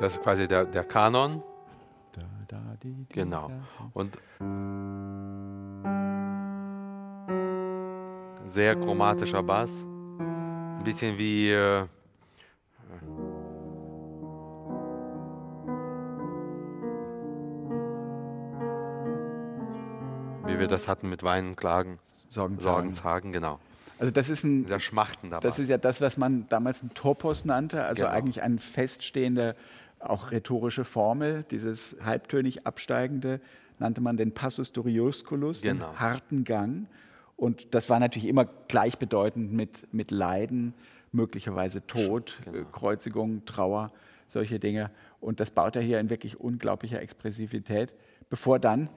Das 0.00 0.16
ist 0.16 0.22
quasi 0.22 0.46
der, 0.46 0.66
der 0.66 0.84
Kanon. 0.84 1.42
Da, 2.12 2.22
da, 2.48 2.58
die, 2.82 2.92
die, 2.92 3.14
genau. 3.14 3.50
Und 3.94 4.18
sehr 8.44 8.76
chromatischer 8.76 9.42
Bass. 9.42 9.86
Ein 10.18 10.84
bisschen 10.84 11.16
wie. 11.16 11.50
Äh, 11.50 11.86
wir 20.64 20.76
das 20.76 20.88
hatten 20.88 21.08
mit 21.08 21.22
Weinen, 21.22 21.56
Klagen, 21.56 21.98
Sorgen, 22.28 22.60
Sorgenzagen, 22.60 23.32
genau. 23.32 23.58
Also 23.98 24.12
das 24.12 24.28
ist 24.28 24.44
ein 24.44 24.66
sehr 24.66 24.80
schmachtender 24.80 25.40
Das 25.40 25.58
ist 25.58 25.68
ja 25.68 25.78
das, 25.78 26.00
was 26.00 26.16
man 26.16 26.48
damals 26.48 26.82
ein 26.82 26.90
Topos 26.94 27.44
nannte, 27.44 27.84
also 27.84 28.02
genau. 28.02 28.14
eigentlich 28.14 28.42
ein 28.42 28.58
feststehender, 28.58 29.54
auch 30.00 30.32
rhetorische 30.32 30.84
Formel, 30.84 31.44
dieses 31.50 31.96
halbtönig 32.04 32.66
absteigende, 32.66 33.40
nannte 33.78 34.00
man 34.00 34.16
den 34.16 34.32
Passus 34.32 34.72
Duriosculus, 34.72 35.62
genau. 35.62 35.86
den 35.86 36.00
harten 36.00 36.44
Gang. 36.44 36.86
Und 37.36 37.74
das 37.74 37.88
war 37.88 38.00
natürlich 38.00 38.28
immer 38.28 38.46
gleichbedeutend 38.68 39.52
mit, 39.52 39.92
mit 39.92 40.10
Leiden, 40.10 40.74
möglicherweise 41.12 41.86
Tod, 41.86 42.40
genau. 42.44 42.58
Äh, 42.58 42.64
Kreuzigung, 42.72 43.44
Trauer, 43.44 43.92
solche 44.28 44.58
Dinge. 44.58 44.90
Und 45.20 45.40
das 45.40 45.50
baut 45.50 45.76
er 45.76 45.82
hier 45.82 46.00
in 46.00 46.10
wirklich 46.10 46.38
unglaublicher 46.38 47.00
Expressivität, 47.00 47.94
bevor 48.28 48.58
dann 48.58 48.88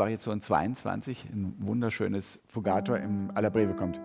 Variation 0.00 0.40
22, 0.40 1.26
ein 1.30 1.54
wunderschönes 1.58 2.40
Fugator 2.48 2.96
im 2.96 3.30
Alla 3.34 3.50
Breve 3.50 3.74
kommt. 3.74 4.00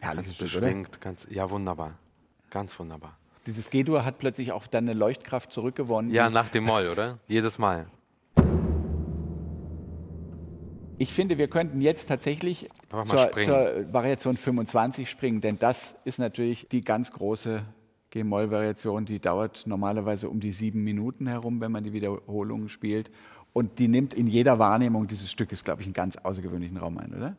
Herrliches 0.00 0.38
beschwingt, 0.38 1.00
ganz, 1.00 1.26
ja 1.28 1.50
wunderbar, 1.50 1.98
ganz 2.50 2.78
wunderbar. 2.78 3.16
Dieses 3.46 3.70
G-Dur 3.70 4.04
hat 4.04 4.18
plötzlich 4.18 4.52
auch 4.52 4.66
dann 4.66 4.84
eine 4.84 4.98
Leuchtkraft 4.98 5.52
zurückgewonnen. 5.52 6.10
Ja, 6.12 6.28
nach 6.28 6.48
dem 6.48 6.64
Moll, 6.64 6.88
oder? 6.88 7.18
Jedes 7.26 7.58
Mal. 7.58 7.86
Ich 11.00 11.12
finde, 11.12 11.38
wir 11.38 11.48
könnten 11.48 11.80
jetzt 11.80 12.08
tatsächlich 12.08 12.68
zur, 13.04 13.30
zur, 13.32 13.92
Variation 13.92 14.36
25 14.36 15.08
springen, 15.08 15.40
denn 15.40 15.58
das 15.58 15.94
ist 16.04 16.18
natürlich 16.18 16.68
die 16.68 16.80
ganz 16.80 17.12
große 17.12 17.62
G-Moll-Variation, 18.10 19.04
die 19.06 19.20
dauert 19.20 19.62
normalerweise 19.66 20.28
um 20.28 20.40
die 20.40 20.50
sieben 20.50 20.82
Minuten 20.82 21.26
herum, 21.26 21.60
wenn 21.60 21.70
man 21.70 21.84
die 21.84 21.92
Wiederholungen 21.92 22.68
spielt. 22.68 23.10
Und 23.52 23.78
die 23.78 23.88
nimmt 23.88 24.12
in 24.12 24.26
jeder 24.26 24.58
Wahrnehmung 24.58 25.06
dieses 25.06 25.30
Stückes, 25.30 25.62
glaube 25.64 25.82
ich, 25.82 25.86
einen 25.86 25.94
ganz 25.94 26.16
außergewöhnlichen 26.16 26.76
Raum 26.76 26.98
ein, 26.98 27.14
oder? 27.14 27.36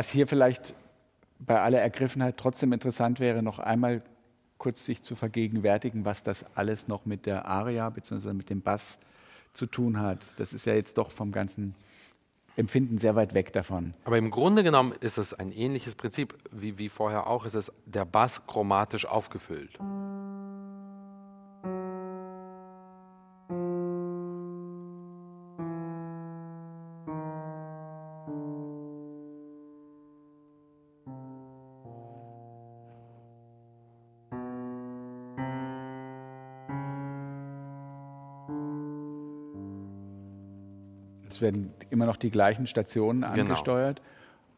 Was 0.00 0.08
hier 0.08 0.26
vielleicht 0.26 0.72
bei 1.40 1.60
aller 1.60 1.78
Ergriffenheit 1.78 2.38
trotzdem 2.38 2.72
interessant 2.72 3.20
wäre, 3.20 3.42
noch 3.42 3.58
einmal 3.58 4.00
kurz 4.56 4.86
sich 4.86 5.02
zu 5.02 5.14
vergegenwärtigen, 5.14 6.06
was 6.06 6.22
das 6.22 6.56
alles 6.56 6.88
noch 6.88 7.04
mit 7.04 7.26
der 7.26 7.44
Aria 7.44 7.90
bzw. 7.90 8.32
mit 8.32 8.48
dem 8.48 8.62
Bass 8.62 8.98
zu 9.52 9.66
tun 9.66 10.00
hat. 10.00 10.24
Das 10.38 10.54
ist 10.54 10.64
ja 10.64 10.72
jetzt 10.72 10.96
doch 10.96 11.10
vom 11.10 11.32
ganzen 11.32 11.74
Empfinden 12.56 12.96
sehr 12.96 13.14
weit 13.14 13.34
weg 13.34 13.52
davon. 13.52 13.92
Aber 14.04 14.16
im 14.16 14.30
Grunde 14.30 14.62
genommen 14.62 14.94
ist 15.00 15.18
es 15.18 15.34
ein 15.34 15.52
ähnliches 15.52 15.96
Prinzip 15.96 16.32
wie, 16.50 16.78
wie 16.78 16.88
vorher 16.88 17.26
auch. 17.26 17.44
Es 17.44 17.54
ist 17.54 17.70
der 17.84 18.06
Bass 18.06 18.46
chromatisch 18.46 19.04
aufgefüllt. 19.04 19.78
Es 41.40 41.42
werden 41.42 41.72
immer 41.88 42.04
noch 42.04 42.18
die 42.18 42.30
gleichen 42.30 42.66
Stationen 42.66 43.22
Genau. 43.22 43.32
angesteuert. 43.32 44.02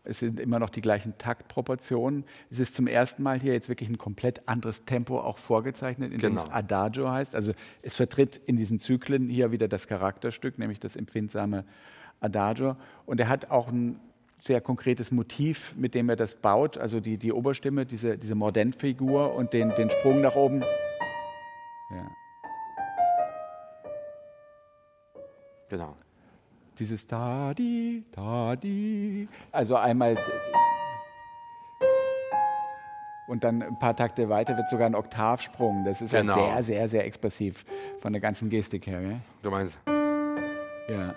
Es 0.03 0.19
sind 0.19 0.41
immer 0.41 0.59
noch 0.59 0.69
die 0.69 0.81
gleichen 0.81 1.17
Taktproportionen. 1.17 2.25
Es 2.51 2.59
ist 2.59 2.75
zum 2.75 2.89
ersten 2.89 3.23
Mal 3.23 3.39
hier 3.39 3.53
jetzt 3.53 3.69
wirklich 3.69 3.89
ein 3.89 3.99
komplett 3.99 4.49
anderes 4.49 4.85
Tempo 4.85 5.21
auch 5.21 5.39
vorgezeichnet, 5.39 6.13
in 6.13 6.19
dem 6.19 6.31
Genau. 6.31 6.43
es 6.43 6.51
Adagio 6.51 7.09
heißt. 7.09 7.37
Also 7.37 7.53
es 7.83 7.95
vertritt 7.95 8.41
in 8.47 8.57
diesen 8.57 8.81
Zyklen 8.81 9.29
hier 9.29 9.53
wieder 9.53 9.69
das 9.69 9.87
Charakterstück, 9.87 10.59
nämlich 10.59 10.81
das 10.81 10.97
empfindsame 10.97 11.65
Adagio. 12.19 12.75
Und 13.07 13.21
er 13.21 13.29
hat 13.29 13.53
auch 13.53 13.69
ein 13.69 14.01
sehr 14.41 14.61
konkretes 14.61 15.13
Motiv, 15.13 15.77
mit 15.77 15.95
dem 15.95 16.09
er 16.09 16.17
das 16.17 16.35
baut. 16.35 16.79
Also 16.79 16.99
die, 16.99 17.17
die 17.17 17.33
Oberstimme, 17.33 17.87
diese, 17.87 18.19
diese 18.19 18.35
Mordentfigur 18.35 19.33
und 19.37 19.53
den, 19.53 19.73
den 19.77 19.89
Sprung 19.89 20.21
nach 20.21 20.35
oben. 20.35 20.63
Ja. 21.93 22.11
Genau. 25.69 25.95
Dieses 26.79 27.07
Da-di, 27.07 28.05
Da-di. 28.13 29.29
Also 29.53 29.77
einmal. 29.77 30.17
Und 33.29 33.45
dann 33.45 33.63
ein 33.63 33.79
paar 33.79 33.95
Takte 33.97 34.29
weiter 34.29 34.57
wird 34.57 34.69
sogar 34.69 34.87
ein 34.87 34.95
Oktavsprung. 34.95 35.85
Das 35.85 36.03
ist 36.03 36.11
Genau. 36.11 36.35
halt 36.35 36.65
sehr, 36.65 36.77
sehr, 36.77 36.89
sehr 36.89 37.07
expressiv 37.07 37.65
von 38.01 38.13
der 38.13 38.21
ganzen 38.21 38.51
Gestik 38.51 38.87
her. 38.87 39.01
Gell? 39.01 39.21
Du 39.43 39.51
meinst, 39.51 39.79
Ja. 40.89 41.15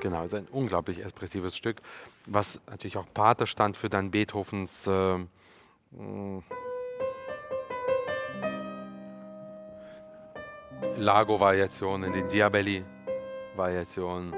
genau, 0.00 0.24
es 0.24 0.32
ist 0.32 0.38
ein 0.40 0.48
unglaublich 0.50 1.02
expressives 1.02 1.56
Stück, 1.56 1.80
was 2.26 2.60
natürlich 2.68 2.96
auch 2.98 3.06
Pate 3.14 3.46
stand 3.46 3.76
für 3.76 3.88
dann 3.88 4.10
Beethovens 4.10 4.86
äh, 4.86 5.18
mh, 5.92 6.42
Lago-Variationen, 10.96 12.12
den 12.12 12.28
Diabelli-Variationen. 13.60 14.30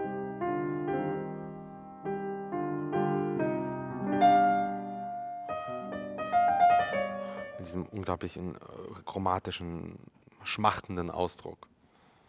Mit 7.59 7.67
diesem 7.67 7.85
unglaublichen 7.87 8.55
äh, 8.55 8.59
chromatischen, 9.05 9.95
schmachtenden 10.43 11.11
Ausdruck. 11.11 11.69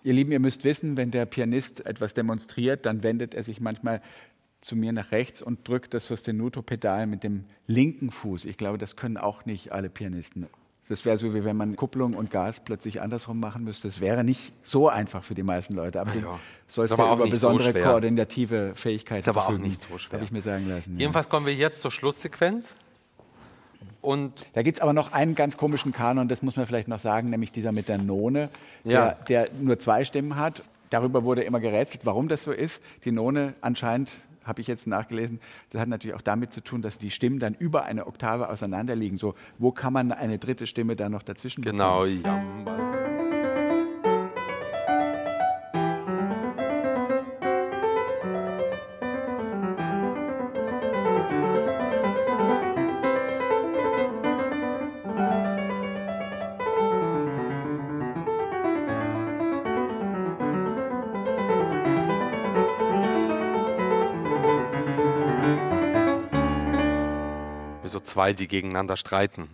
Ihr 0.03 0.13
Lieben, 0.13 0.31
ihr 0.31 0.39
müsst 0.39 0.63
wissen, 0.63 0.97
wenn 0.97 1.11
der 1.11 1.25
Pianist 1.25 1.85
etwas 1.85 2.13
demonstriert, 2.13 2.85
dann 2.85 3.03
wendet 3.03 3.33
er 3.33 3.43
sich 3.43 3.61
manchmal 3.61 4.01
zu 4.61 4.75
mir 4.75 4.93
nach 4.93 5.11
rechts 5.11 5.41
und 5.41 5.67
drückt 5.67 5.93
das 5.93 6.07
Sostenuto-Pedal 6.07 7.07
mit 7.07 7.23
dem 7.23 7.45
linken 7.67 8.11
Fuß. 8.11 8.45
Ich 8.45 8.57
glaube, 8.57 8.77
das 8.77 8.95
können 8.95 9.17
auch 9.17 9.45
nicht 9.45 9.71
alle 9.71 9.89
Pianisten. 9.89 10.47
Das 10.89 11.05
wäre 11.05 11.17
so, 11.17 11.33
wie 11.33 11.45
wenn 11.45 11.55
man 11.55 11.75
Kupplung 11.77 12.13
und 12.13 12.29
Gas 12.29 12.59
plötzlich 12.59 13.01
andersrum 13.01 13.39
machen 13.39 13.63
müsste. 13.63 13.87
Das 13.87 14.01
wäre 14.01 14.23
nicht 14.25 14.51
so 14.63 14.89
einfach 14.89 15.23
für 15.23 15.33
die 15.33 15.43
meisten 15.43 15.73
Leute. 15.75 16.01
Aber 16.01 16.11
Ah 16.11 16.13
du 16.13 16.19
ja. 16.19 16.39
sollst 16.67 16.97
ja 16.97 17.03
auch 17.05 17.15
über 17.15 17.25
so 17.25 17.31
besondere 17.31 17.71
schwer. 17.71 17.83
koordinative 17.83 18.73
Fähigkeiten 18.75 19.21
Ist 19.21 19.29
aber 19.29 19.47
auch 19.47 19.57
nicht 19.57 19.81
so 19.81 19.97
schwer. 19.97 20.17
Habe 20.19 20.25
ich 20.25 20.31
mir 20.33 20.41
sagen 20.41 20.67
lassen. 20.67 20.93
Ja. 20.95 20.99
Jedenfalls 20.99 21.29
kommen 21.29 21.45
wir 21.45 21.53
jetzt 21.55 21.81
zur 21.81 21.91
Schlusssequenz. 21.91 22.75
Und 24.01 24.33
Da 24.53 24.61
gibt 24.63 24.77
es 24.77 24.81
aber 24.81 24.91
noch 24.91 25.13
einen 25.13 25.35
ganz 25.35 25.55
komischen 25.55 25.93
Kanon, 25.93 26.27
das 26.27 26.41
muss 26.41 26.57
man 26.57 26.65
vielleicht 26.65 26.89
noch 26.89 26.99
sagen, 26.99 27.29
nämlich 27.29 27.53
dieser 27.53 27.71
mit 27.71 27.87
der 27.87 27.97
None, 27.97 28.49
Ja. 28.83 29.11
der, 29.29 29.45
der 29.45 29.53
nur 29.61 29.79
zwei 29.79 30.03
Stimmen 30.03 30.35
hat. 30.35 30.63
Darüber 30.89 31.23
wurde 31.23 31.43
immer 31.43 31.61
gerätselt, 31.61 32.05
warum 32.05 32.27
das 32.27 32.43
so 32.43 32.51
ist. 32.51 32.81
Die 33.05 33.11
None 33.13 33.53
anscheinend, 33.61 34.17
habe 34.43 34.61
ich 34.61 34.67
jetzt 34.67 34.87
nachgelesen, 34.87 35.39
das 35.69 35.81
hat 35.81 35.89
natürlich 35.89 36.15
auch 36.15 36.21
damit 36.21 36.53
zu 36.53 36.61
tun, 36.61 36.81
dass 36.81 36.97
die 36.97 37.11
Stimmen 37.11 37.39
dann 37.39 37.53
über 37.53 37.83
eine 37.83 38.07
Oktave 38.07 38.49
auseinander 38.49 38.95
liegen. 38.95 39.17
So, 39.17 39.35
wo 39.57 39.71
kann 39.71 39.93
man 39.93 40.11
eine 40.11 40.39
dritte 40.39 40.67
Stimme 40.67 40.95
da 40.95 41.09
noch 41.09 41.23
dazwischen 41.23 41.63
genau, 41.63 42.03
bekommen? 42.03 42.65
ja. 42.65 43.02
Wie 67.83 67.89
so 67.89 67.99
zwei, 67.99 68.33
die 68.33 68.47
gegeneinander 68.47 68.97
streiten. 68.97 69.49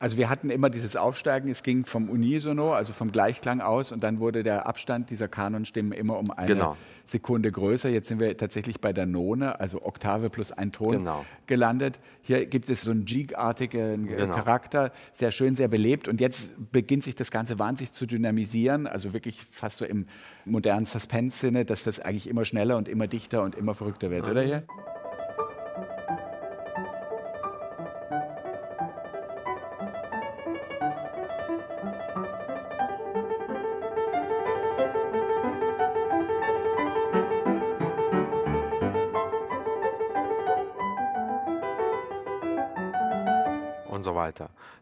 Also 0.00 0.16
wir 0.16 0.30
hatten 0.30 0.48
immer 0.48 0.70
dieses 0.70 0.96
Aufsteigen, 0.96 1.50
es 1.50 1.62
ging 1.62 1.84
vom 1.84 2.08
Unisono, 2.08 2.72
also 2.72 2.94
vom 2.94 3.12
Gleichklang 3.12 3.60
aus 3.60 3.92
und 3.92 4.02
dann 4.02 4.18
wurde 4.18 4.42
der 4.42 4.66
Abstand 4.66 5.10
dieser 5.10 5.28
Kanonstimmen 5.28 5.92
immer 5.92 6.18
um 6.18 6.30
eine 6.30 6.46
Genau. 6.54 6.76
Sekunde 7.04 7.52
größer. 7.52 7.90
Jetzt 7.90 8.08
sind 8.08 8.18
wir 8.18 8.34
tatsächlich 8.34 8.80
bei 8.80 8.94
der 8.94 9.04
None, 9.04 9.60
also 9.60 9.82
Oktave 9.84 10.30
plus 10.30 10.52
ein 10.52 10.72
Ton 10.72 10.92
Genau. 10.92 11.26
gelandet. 11.46 12.00
Hier 12.22 12.46
gibt 12.46 12.70
es 12.70 12.80
so 12.80 12.92
einen 12.92 13.04
Jig-artigen 13.04 14.08
äh, 14.08 14.16
Genau. 14.16 14.34
Charakter, 14.36 14.90
sehr 15.12 15.32
schön, 15.32 15.54
sehr 15.54 15.68
belebt 15.68 16.08
und 16.08 16.18
jetzt 16.18 16.50
beginnt 16.72 17.04
sich 17.04 17.14
das 17.14 17.30
Ganze 17.30 17.58
wahnsinnig 17.58 17.92
zu 17.92 18.06
dynamisieren, 18.06 18.86
also 18.86 19.12
wirklich 19.12 19.44
fast 19.50 19.76
so 19.76 19.84
im 19.84 20.06
modernen 20.46 20.86
Suspense-Sinne, 20.86 21.66
dass 21.66 21.84
das 21.84 22.00
eigentlich 22.00 22.26
immer 22.26 22.46
schneller 22.46 22.78
und 22.78 22.88
immer 22.88 23.06
dichter 23.06 23.42
und 23.42 23.54
immer 23.54 23.74
verrückter 23.74 24.10
wird, 24.10 24.24
oder 24.24 24.40
hier? 24.40 24.62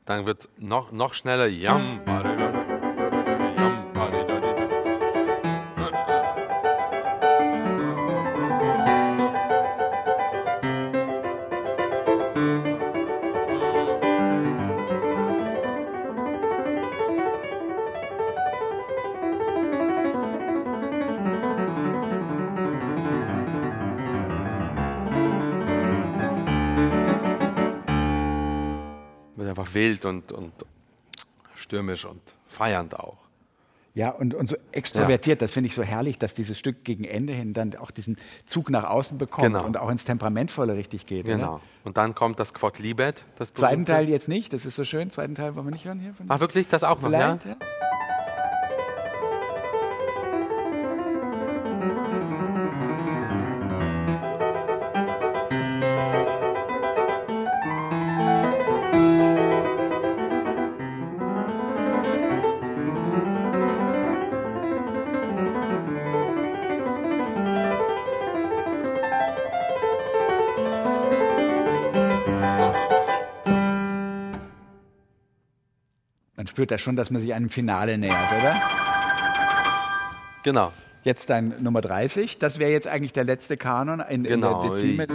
Dann 0.09 0.25
wird 0.25 0.49
noch, 0.57 0.91
noch 0.91 1.13
schneller. 1.13 1.49
Yam, 1.49 2.01
yam, 2.07 2.78
einfach 29.69 29.75
wild 29.75 30.05
und, 30.05 30.33
und 30.33 30.53
stürmisch 31.55 32.05
und 32.05 32.21
feiernd 32.47 32.99
auch. 32.99 33.17
Ja, 33.95 34.11
und, 34.11 34.33
und 34.35 34.49
so 34.49 34.55
extrovertiert, 34.71 35.43
das 35.43 35.53
finde 35.53 35.67
ich 35.69 35.75
so 35.75 35.83
herrlich, 35.83 36.19
dass 36.19 36.33
dieses 36.33 36.57
Stück 36.57 36.85
gegen 36.85 37.03
Ende 37.03 37.33
hin 37.33 37.53
dann 37.53 37.75
auch 37.77 37.91
diesen 37.91 38.17
Zug 38.47 38.71
nach 38.71 38.85
außen 38.85 39.19
bekommt 39.19 39.47
Genau. 39.47 39.65
und 39.65 39.77
auch 39.77 39.91
ins 39.91 40.05
Temperamentvolle 40.05 40.77
richtig 40.77 41.07
geht. 41.07 41.25
Genau. 41.27 41.55
Oder? 41.55 41.61
Und 41.83 41.97
dann 41.97 42.15
kommt 42.15 42.39
das 42.39 42.55
Quod 42.55 42.79
Libet. 42.79 43.25
Das 43.39 43.53
Zweiten. 43.55 43.85
Teil 43.87 44.09
jetzt 44.09 44.29
nicht, 44.29 44.53
das 44.53 44.67
ist 44.67 44.77
so 44.77 44.85
schön. 44.85 45.11
Zweiten 45.11 45.35
Teil 45.35 45.57
wollen 45.57 45.67
wir 45.67 45.73
nicht 45.73 45.85
hören 45.85 45.99
hier? 45.99 46.15
Ach, 46.29 46.39
wirklich? 46.39 46.69
Das 46.69 46.85
auch 46.85 47.01
noch, 47.01 47.11
ja? 47.11 47.39
Vielleicht, 47.43 47.61
ja? 47.61 47.67
Spürt 76.49 76.71
da 76.71 76.79
schon, 76.79 76.97
dass 76.97 77.11
man 77.11 77.21
sich 77.21 77.33
einem 77.35 77.51
Finale 77.51 77.97
nähert, 77.99 78.33
oder? 78.33 78.61
Genau. 80.43 80.73
Jetzt 81.05 81.31
dein 81.31 81.55
Nummer 81.61 81.81
30. 81.81 82.39
Das 82.39 82.59
wäre 82.59 82.71
jetzt 82.71 82.89
eigentlich 82.89 83.13
der 83.13 83.25
letzte 83.25 83.57
Kanon 83.57 84.01
in, 84.01 84.25
Genau. 84.25 84.63
in 84.63 84.67
der 84.69 84.75
Dezime. 84.75 85.07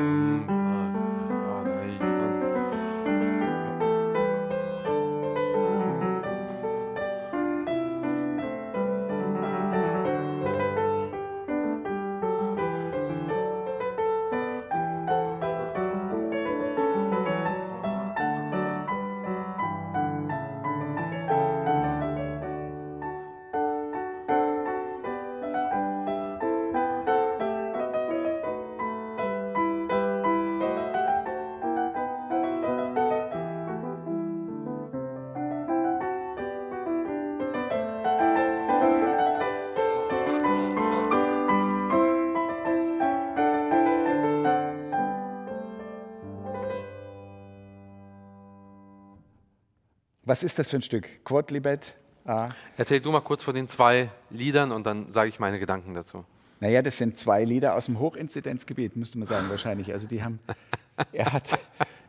Was 50.26 50.44
ist 50.44 50.58
das 50.60 50.68
für 50.70 50.78
ein 50.78 50.82
Stück? 50.82 51.08
Quodlibet? 51.26 51.96
A. 52.26 52.50
Erzähl 52.78 53.02
du 53.02 53.12
mal 53.12 53.20
kurz 53.22 53.44
von 53.44 53.54
den 53.54 53.68
zwei 53.68 54.10
Liedern 54.30 54.72
und 54.72 54.86
dann 54.86 55.12
sage 55.12 55.28
ich 55.30 55.40
meine 55.40 55.60
Gedanken 55.60 55.94
dazu. 55.94 56.24
Naja, 56.62 56.82
das 56.82 56.98
sind 56.98 57.18
zwei 57.18 57.44
Lieder 57.44 57.76
aus 57.76 57.88
dem 57.88 58.00
Hochinzidenzgebiet, 58.00 58.96
müsste 58.96 59.18
man 59.18 59.28
sagen, 59.28 59.50
wahrscheinlich. 59.50 59.92
Also 59.92 60.08
die 60.08 60.24
haben, 60.24 60.40
er 61.12 61.34
hat, 61.34 61.50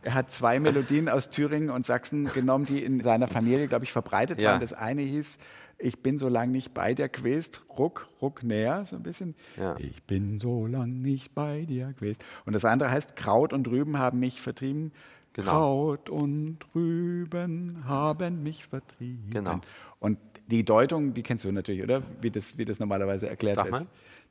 er 0.02 0.14
hat 0.14 0.30
zwei 0.30 0.60
Melodien 0.60 1.08
aus 1.08 1.30
Thüringen 1.30 1.70
und 1.70 1.84
Sachsen 1.84 2.32
genommen, 2.32 2.64
die 2.66 2.84
in 2.84 3.00
seiner 3.00 3.26
Familie, 3.26 3.66
glaube 3.66 3.84
ich, 3.84 3.90
verbreitet 3.92 4.40
Ja. 4.40 4.52
waren. 4.52 4.60
Das 4.60 4.72
eine 4.72 5.02
hieß, 5.02 5.38
ich 5.78 6.00
bin 6.00 6.18
so 6.18 6.28
lang 6.28 6.52
nicht 6.52 6.72
bei 6.72 6.94
dir 6.94 7.08
gewesen, 7.08 7.50
ruck, 7.76 8.06
ruck 8.22 8.44
näher, 8.44 8.84
so 8.84 8.94
ein 8.94 9.02
bisschen. 9.02 9.34
Ja. 9.56 9.74
Ich 9.80 10.04
bin 10.04 10.38
so 10.38 10.68
lang 10.68 11.02
nicht 11.02 11.34
bei 11.34 11.62
dir 11.62 11.92
gewesen. 11.94 12.20
Und 12.46 12.52
das 12.52 12.64
andere 12.64 12.92
heißt, 12.92 13.16
Kraut 13.16 13.52
und 13.52 13.66
Rüben 13.66 13.98
haben 13.98 14.20
mich 14.20 14.40
vertrieben. 14.40 14.92
Genau. 15.34 15.50
Kraut 15.50 16.08
und 16.10 16.58
Rüben 16.74 17.84
haben 17.86 18.42
mich 18.42 18.66
vertrieben. 18.66 19.30
Genau. 19.30 19.60
Und 19.98 20.18
die 20.46 20.64
Deutung, 20.64 21.12
die 21.14 21.22
kennst 21.22 21.44
du 21.44 21.52
natürlich, 21.52 21.82
oder? 21.82 22.02
Wie 22.20 22.30
das, 22.30 22.56
wie 22.58 22.64
das 22.64 22.78
normalerweise 22.78 23.28
erklärt 23.28 23.56
Sag 23.56 23.64
wird. 23.66 23.72
mal. 23.72 23.86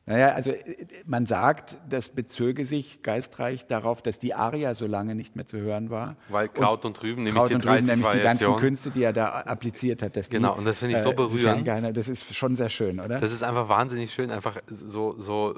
Naja, 0.06 0.30
also 0.34 0.52
äh, 0.52 0.64
man 1.06 1.26
sagt, 1.26 1.78
das 1.90 2.10
bezöge 2.10 2.66
sich 2.66 3.02
geistreich 3.04 3.68
darauf, 3.68 4.02
dass 4.02 4.20
die 4.20 4.34
Aria 4.34 4.74
so 4.74 4.86
lange 4.86 5.16
nicht 5.16 5.36
mehr 5.38 5.46
zu 5.46 5.58
hören 5.58 5.90
war. 5.90 6.18
Weil 6.30 6.50
Kraut 6.50 6.84
und 6.86 7.02
Rüben, 7.04 7.24
nämlich 7.24 7.36
Kraut 7.36 7.50
die 7.52 7.56
und 7.56 7.62
Rüben, 7.66 7.86
30 7.86 7.88
nämlich 7.90 8.10
die 8.12 8.20
ganzen. 8.20 8.56
Künste, 8.58 8.92
die 8.92 9.04
er 9.04 9.14
da 9.14 9.30
appliziert 9.42 10.02
hat. 10.02 10.16
Dass 10.18 10.30
Genau, 10.30 10.54
die, 10.54 10.60
und 10.60 10.66
das 10.66 10.80
finde 10.80 10.96
ich 10.98 11.02
so 11.04 11.12
äh, 11.12 11.16
berührend. 11.16 11.64
gerne- 11.64 11.94
Das 11.94 12.08
ist 12.10 12.34
schon 12.36 12.56
sehr 12.58 12.70
schön, 12.70 13.00
oder? 13.00 13.20
Das 13.20 13.32
ist 13.32 13.44
einfach 13.44 13.68
wahnsinnig 13.70 14.14
schön, 14.14 14.30
einfach 14.30 14.62
so, 14.68 15.16
so, 15.20 15.58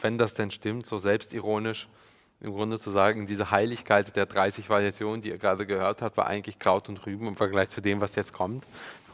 wenn 0.00 0.18
das 0.18 0.34
denn 0.34 0.50
stimmt, 0.50 0.84
so 0.86 0.98
selbstironisch 0.98 1.88
im 2.40 2.52
Grunde 2.52 2.78
zu 2.78 2.90
sagen, 2.90 3.26
diese 3.26 3.50
Heiligkeit 3.50 4.14
der 4.16 4.26
30 4.26 4.68
Variationen, 4.68 5.20
die 5.20 5.30
ihr 5.30 5.38
gerade 5.38 5.66
gehört 5.66 6.02
habt, 6.02 6.16
war 6.16 6.26
eigentlich 6.26 6.58
Kraut 6.58 6.88
und 6.88 7.04
Rüben 7.06 7.26
im 7.26 7.36
Vergleich 7.36 7.70
zu 7.70 7.80
dem, 7.80 8.00
was 8.00 8.14
jetzt 8.14 8.32
kommt. 8.32 8.66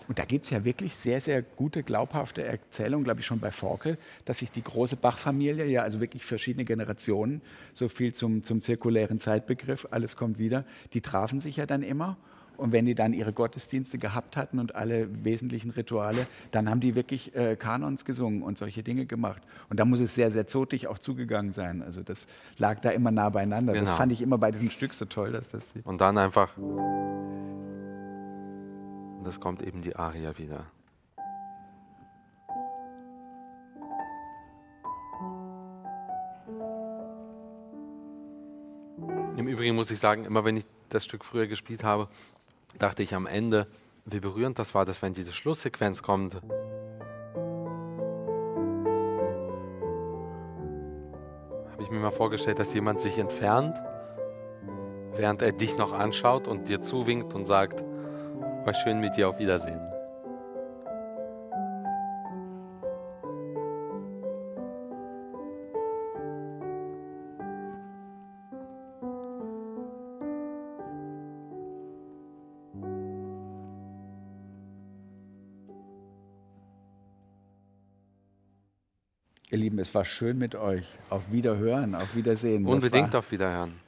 Und 0.09 0.19
da 0.19 0.25
gibt 0.25 0.45
es 0.45 0.51
ja 0.51 0.65
wirklich 0.65 0.97
sehr, 0.97 1.21
sehr 1.21 1.43
gute, 1.43 1.83
glaubhafte 1.83 2.43
Erzählungen, 2.43 3.05
glaube 3.05 3.21
ich, 3.21 3.27
schon 3.27 3.39
bei 3.39 3.51
Forkel, 3.51 3.99
dass 4.25 4.39
sich 4.39 4.51
die 4.51 4.63
große 4.63 4.97
Bach-Familie, 4.97 5.67
ja, 5.67 5.83
also 5.83 6.01
wirklich 6.01 6.25
verschiedene 6.25 6.65
Generationen, 6.65 7.41
so 7.73 7.89
viel 7.89 8.13
zum, 8.13 8.43
zum 8.43 8.61
zirkulären 8.61 9.21
Zeitbegriff, 9.21 9.87
alles 9.91 10.17
kommt 10.17 10.39
wieder, 10.39 10.65
die 10.93 11.01
trafen 11.01 11.41
sich 11.41 11.57
ja 11.57 11.67
dann 11.67 11.83
immer. 11.83 12.17
Und 12.63 12.71
wenn 12.71 12.87
die 12.87 12.95
dann 12.95 13.13
ihre 13.13 13.33
Gottesdienste 13.33 13.99
gehabt 13.99 14.37
hatten 14.37 14.61
und 14.61 14.77
alle 14.77 15.25
wesentlichen 15.25 15.71
Rituale, 15.71 16.29
dann 16.53 16.71
haben 16.71 16.79
die 16.79 16.95
wirklich 16.95 17.35
äh, 17.35 17.57
Kanons 17.57 18.05
gesungen 18.05 18.45
und 18.45 18.57
solche 18.57 18.85
Dinge 18.85 19.05
gemacht. 19.05 19.43
Und 19.69 19.81
da 19.81 19.85
muss 19.85 20.01
es 20.01 20.15
sehr, 20.15 20.31
sehr 20.31 20.47
zotig 20.47 20.87
auch 20.87 20.99
zugegangen 20.99 21.53
sein. 21.53 21.83
Also 21.83 22.05
das 22.05 22.29
lag 22.59 22.79
da 22.79 22.91
immer 22.91 23.11
nah 23.11 23.31
beieinander. 23.31 23.73
Das 23.73 23.83
Genau. 23.83 23.97
fand 23.97 24.13
ich 24.13 24.23
immer 24.23 24.39
bei 24.39 24.53
diesem 24.53 24.71
Stück 24.71 24.95
so 24.95 25.07
toll, 25.07 25.33
dass 25.33 25.51
das... 25.51 25.73
Und 25.83 26.01
dann 26.01 26.17
einfach. 26.19 26.57
Und 26.57 26.87
es 29.27 29.41
kommt 29.41 29.61
eben 29.61 29.83
die 29.83 29.97
Aria 29.97 30.39
wieder. 30.39 30.67
Im 39.37 39.49
Übrigen 39.49 39.75
muss 39.75 39.91
ich 39.91 39.99
sagen, 39.99 40.25
immer 40.25 40.45
wenn 40.45 40.59
ich 40.59 40.65
das 40.91 41.05
Stück 41.05 41.25
früher 41.25 41.47
gespielt 41.47 41.83
habe, 41.83 42.09
dachte 42.79 43.03
ich 43.03 43.15
am 43.15 43.27
Ende, 43.27 43.67
wie 44.05 44.21
berührend 44.21 44.59
das 44.59 44.75
war, 44.75 44.85
dass 44.85 45.03
wenn 45.03 45.13
diese 45.13 45.33
Schlusssequenz 45.33 46.03
kommt, 46.03 46.35
habe 51.71 51.83
ich 51.83 51.91
mir 51.91 52.01
mal 52.01 52.11
vorgestellt, 52.11 52.59
dass 52.59 52.75
jemand 52.75 53.01
sich 53.01 53.19
entfernt, 53.19 53.77
während 55.15 55.43
er 55.43 55.53
dich 55.53 55.77
noch 55.77 55.93
anschaut 55.93 56.49
und 56.49 56.69
dir 56.69 56.83
zuwinkt 56.83 57.35
und 57.35 57.47
sagt, 57.47 57.85
war 58.65 58.75
schön 58.75 59.01
mit 59.01 59.17
dir 59.17 59.29
auf 59.29 59.39
Wiedersehen. 59.39 59.92
Ihr 79.53 79.59
Lieben, 79.59 79.79
es 79.81 79.95
war 79.95 80.07
schön 80.07 80.39
mit 80.39 80.55
euch. 80.55 80.87
Auf 81.11 81.31
Wiederhören, 81.31 81.95
auf 81.95 82.17
Wiedersehen. 82.17 82.65
Unbedingt 82.65 83.15
auf 83.15 83.33
Wiederhören. 83.33 83.79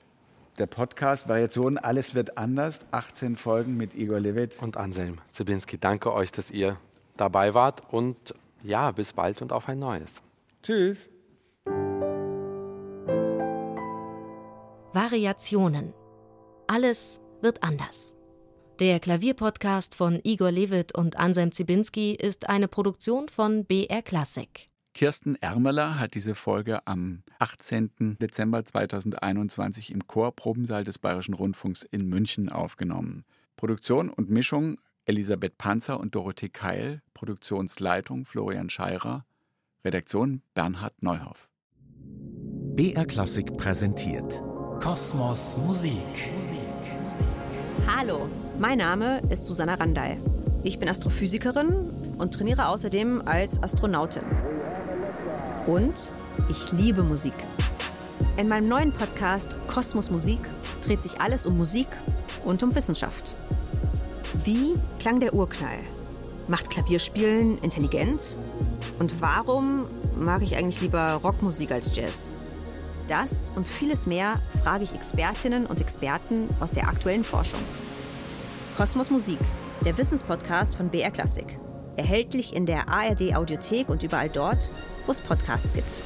der 0.59 0.67
Podcast 0.67 1.27
Variationen 1.27 1.79
Alles 1.79 2.15
wird 2.15 2.37
anders. 2.37 2.85
18 2.91 3.37
Folgen 3.37 3.79
mit 3.79 3.95
Igor 3.95 4.21
Levit. 4.21 4.61
Und 4.61 4.77
Anselm 4.77 5.23
Zibinski, 5.31 5.79
danke 5.79 6.13
euch, 6.13 6.31
dass 6.31 6.51
ihr 6.51 6.77
dabei 7.17 7.55
wart 7.55 7.83
und 7.91 8.35
ja, 8.63 8.91
bis 8.91 9.15
bald 9.15 9.41
und 9.41 9.53
auf 9.55 9.67
ein 9.67 9.79
neues. 9.79 10.21
Tschüss. 10.63 11.09
Variationen. 14.93 15.95
Alles 16.67 17.23
wird 17.41 17.63
anders. 17.63 18.17
Der 18.81 19.01
Klavierpodcast 19.01 19.95
von 19.95 20.21
Igor 20.25 20.51
Levit 20.51 20.95
und 20.95 21.17
Anselm 21.17 21.53
Zibinski 21.53 22.13
ist 22.13 22.51
eine 22.51 22.69
Produktion 22.69 23.31
von 23.31 23.65
BR 23.65 24.03
Classic. 24.03 24.69
Kirsten 24.95 25.35
Ermeler 25.35 25.99
hat 25.99 26.15
diese 26.15 26.37
Folge 26.37 26.87
am 26.87 27.25
18. 27.41 28.17
Dezember 28.21 28.65
2021 28.65 29.91
im 29.91 30.07
Chorprobensaal 30.07 30.85
des 30.85 31.01
Bayerischen 31.01 31.35
Rundfunks 31.35 31.83
in 31.83 32.09
München 32.09 32.49
aufgenommen. 32.49 33.25
Produktion 33.57 34.09
und 34.09 34.31
Mischung 34.31 34.79
Elisabeth 35.05 35.59
Panzer 35.59 35.99
und 35.99 36.15
Dorothee 36.15 36.49
Keil, 36.49 37.03
Produktionsleitung 37.13 38.25
Florian 38.25 38.71
Scheirer, 38.71 39.27
Redaktion 39.85 40.43
Bernhard 40.55 40.95
Neuhoff. 41.03 41.51
BR 42.77 43.05
Klassik 43.05 43.57
präsentiert. 43.57 44.41
Kosmos 44.81 45.59
Musik. 45.67 45.93
Hallo, 47.89 48.29
mein 48.61 48.79
Name 48.79 49.21
ist 49.29 49.47
Susanna 49.47 49.75
Randall. 49.75 50.19
Ich 50.63 50.79
bin 50.79 50.89
Astrophysikerin 50.89 51.91
und 52.17 52.33
trainiere 52.33 52.69
außerdem 52.69 53.23
als 53.27 53.61
Astronautin. 53.61 54.23
Und 55.67 56.13
ich 56.51 56.73
liebe 56.73 57.03
Musik. 57.03 57.33
In 58.37 58.49
meinem 58.49 58.69
neuen 58.69 58.93
Podcast 58.93 59.57
Kosmos 59.67 60.11
Musik 60.11 60.41
dreht 60.83 61.03
sich 61.03 61.21
alles 61.21 61.47
um 61.47 61.57
Musik 61.57 61.89
und 62.45 62.63
um 62.63 62.75
Wissenschaft. 62.75 63.33
Wie 64.45 64.75
klang 64.99 65.21
der 65.21 65.33
Urknall? 65.33 65.79
Macht 66.49 66.71
Klavierspielen 66.71 67.59
intelligent? 67.59 68.37
Und 68.99 69.23
warum 69.23 69.85
mag 70.17 70.43
ich 70.43 70.57
eigentlich 70.57 70.83
lieber 70.83 71.15
Rockmusik 71.15 71.73
als 71.73 71.97
Jazz? 71.97 72.31
Das 73.09 73.51
und 73.57 73.67
vieles 73.67 74.07
mehr 74.07 74.41
frage 74.63 74.85
ich 74.85 74.93
Expertinnen 74.93 75.67
und 75.67 75.81
Experten 75.81 76.49
aus 76.61 76.73
der 76.73 76.89
aktuellen 76.89 77.25
Forschung. 77.25 77.61
Kosmos 78.77 79.11
Musik, 79.11 79.39
der 79.85 79.97
Wissenspodcast 79.97 80.77
von 80.77 80.89
BR 80.89 81.11
Klassik. 81.11 81.59
Erhältlich 81.97 82.55
in 82.55 82.67
der 82.67 82.89
ARD 82.89 83.35
Audiothek 83.35 83.89
und 83.89 84.03
überall 84.03 84.29
dort, 84.29 84.71
wo 85.07 85.13
es 85.13 85.21
Podcasts 85.21 85.73
gibt. 85.73 86.01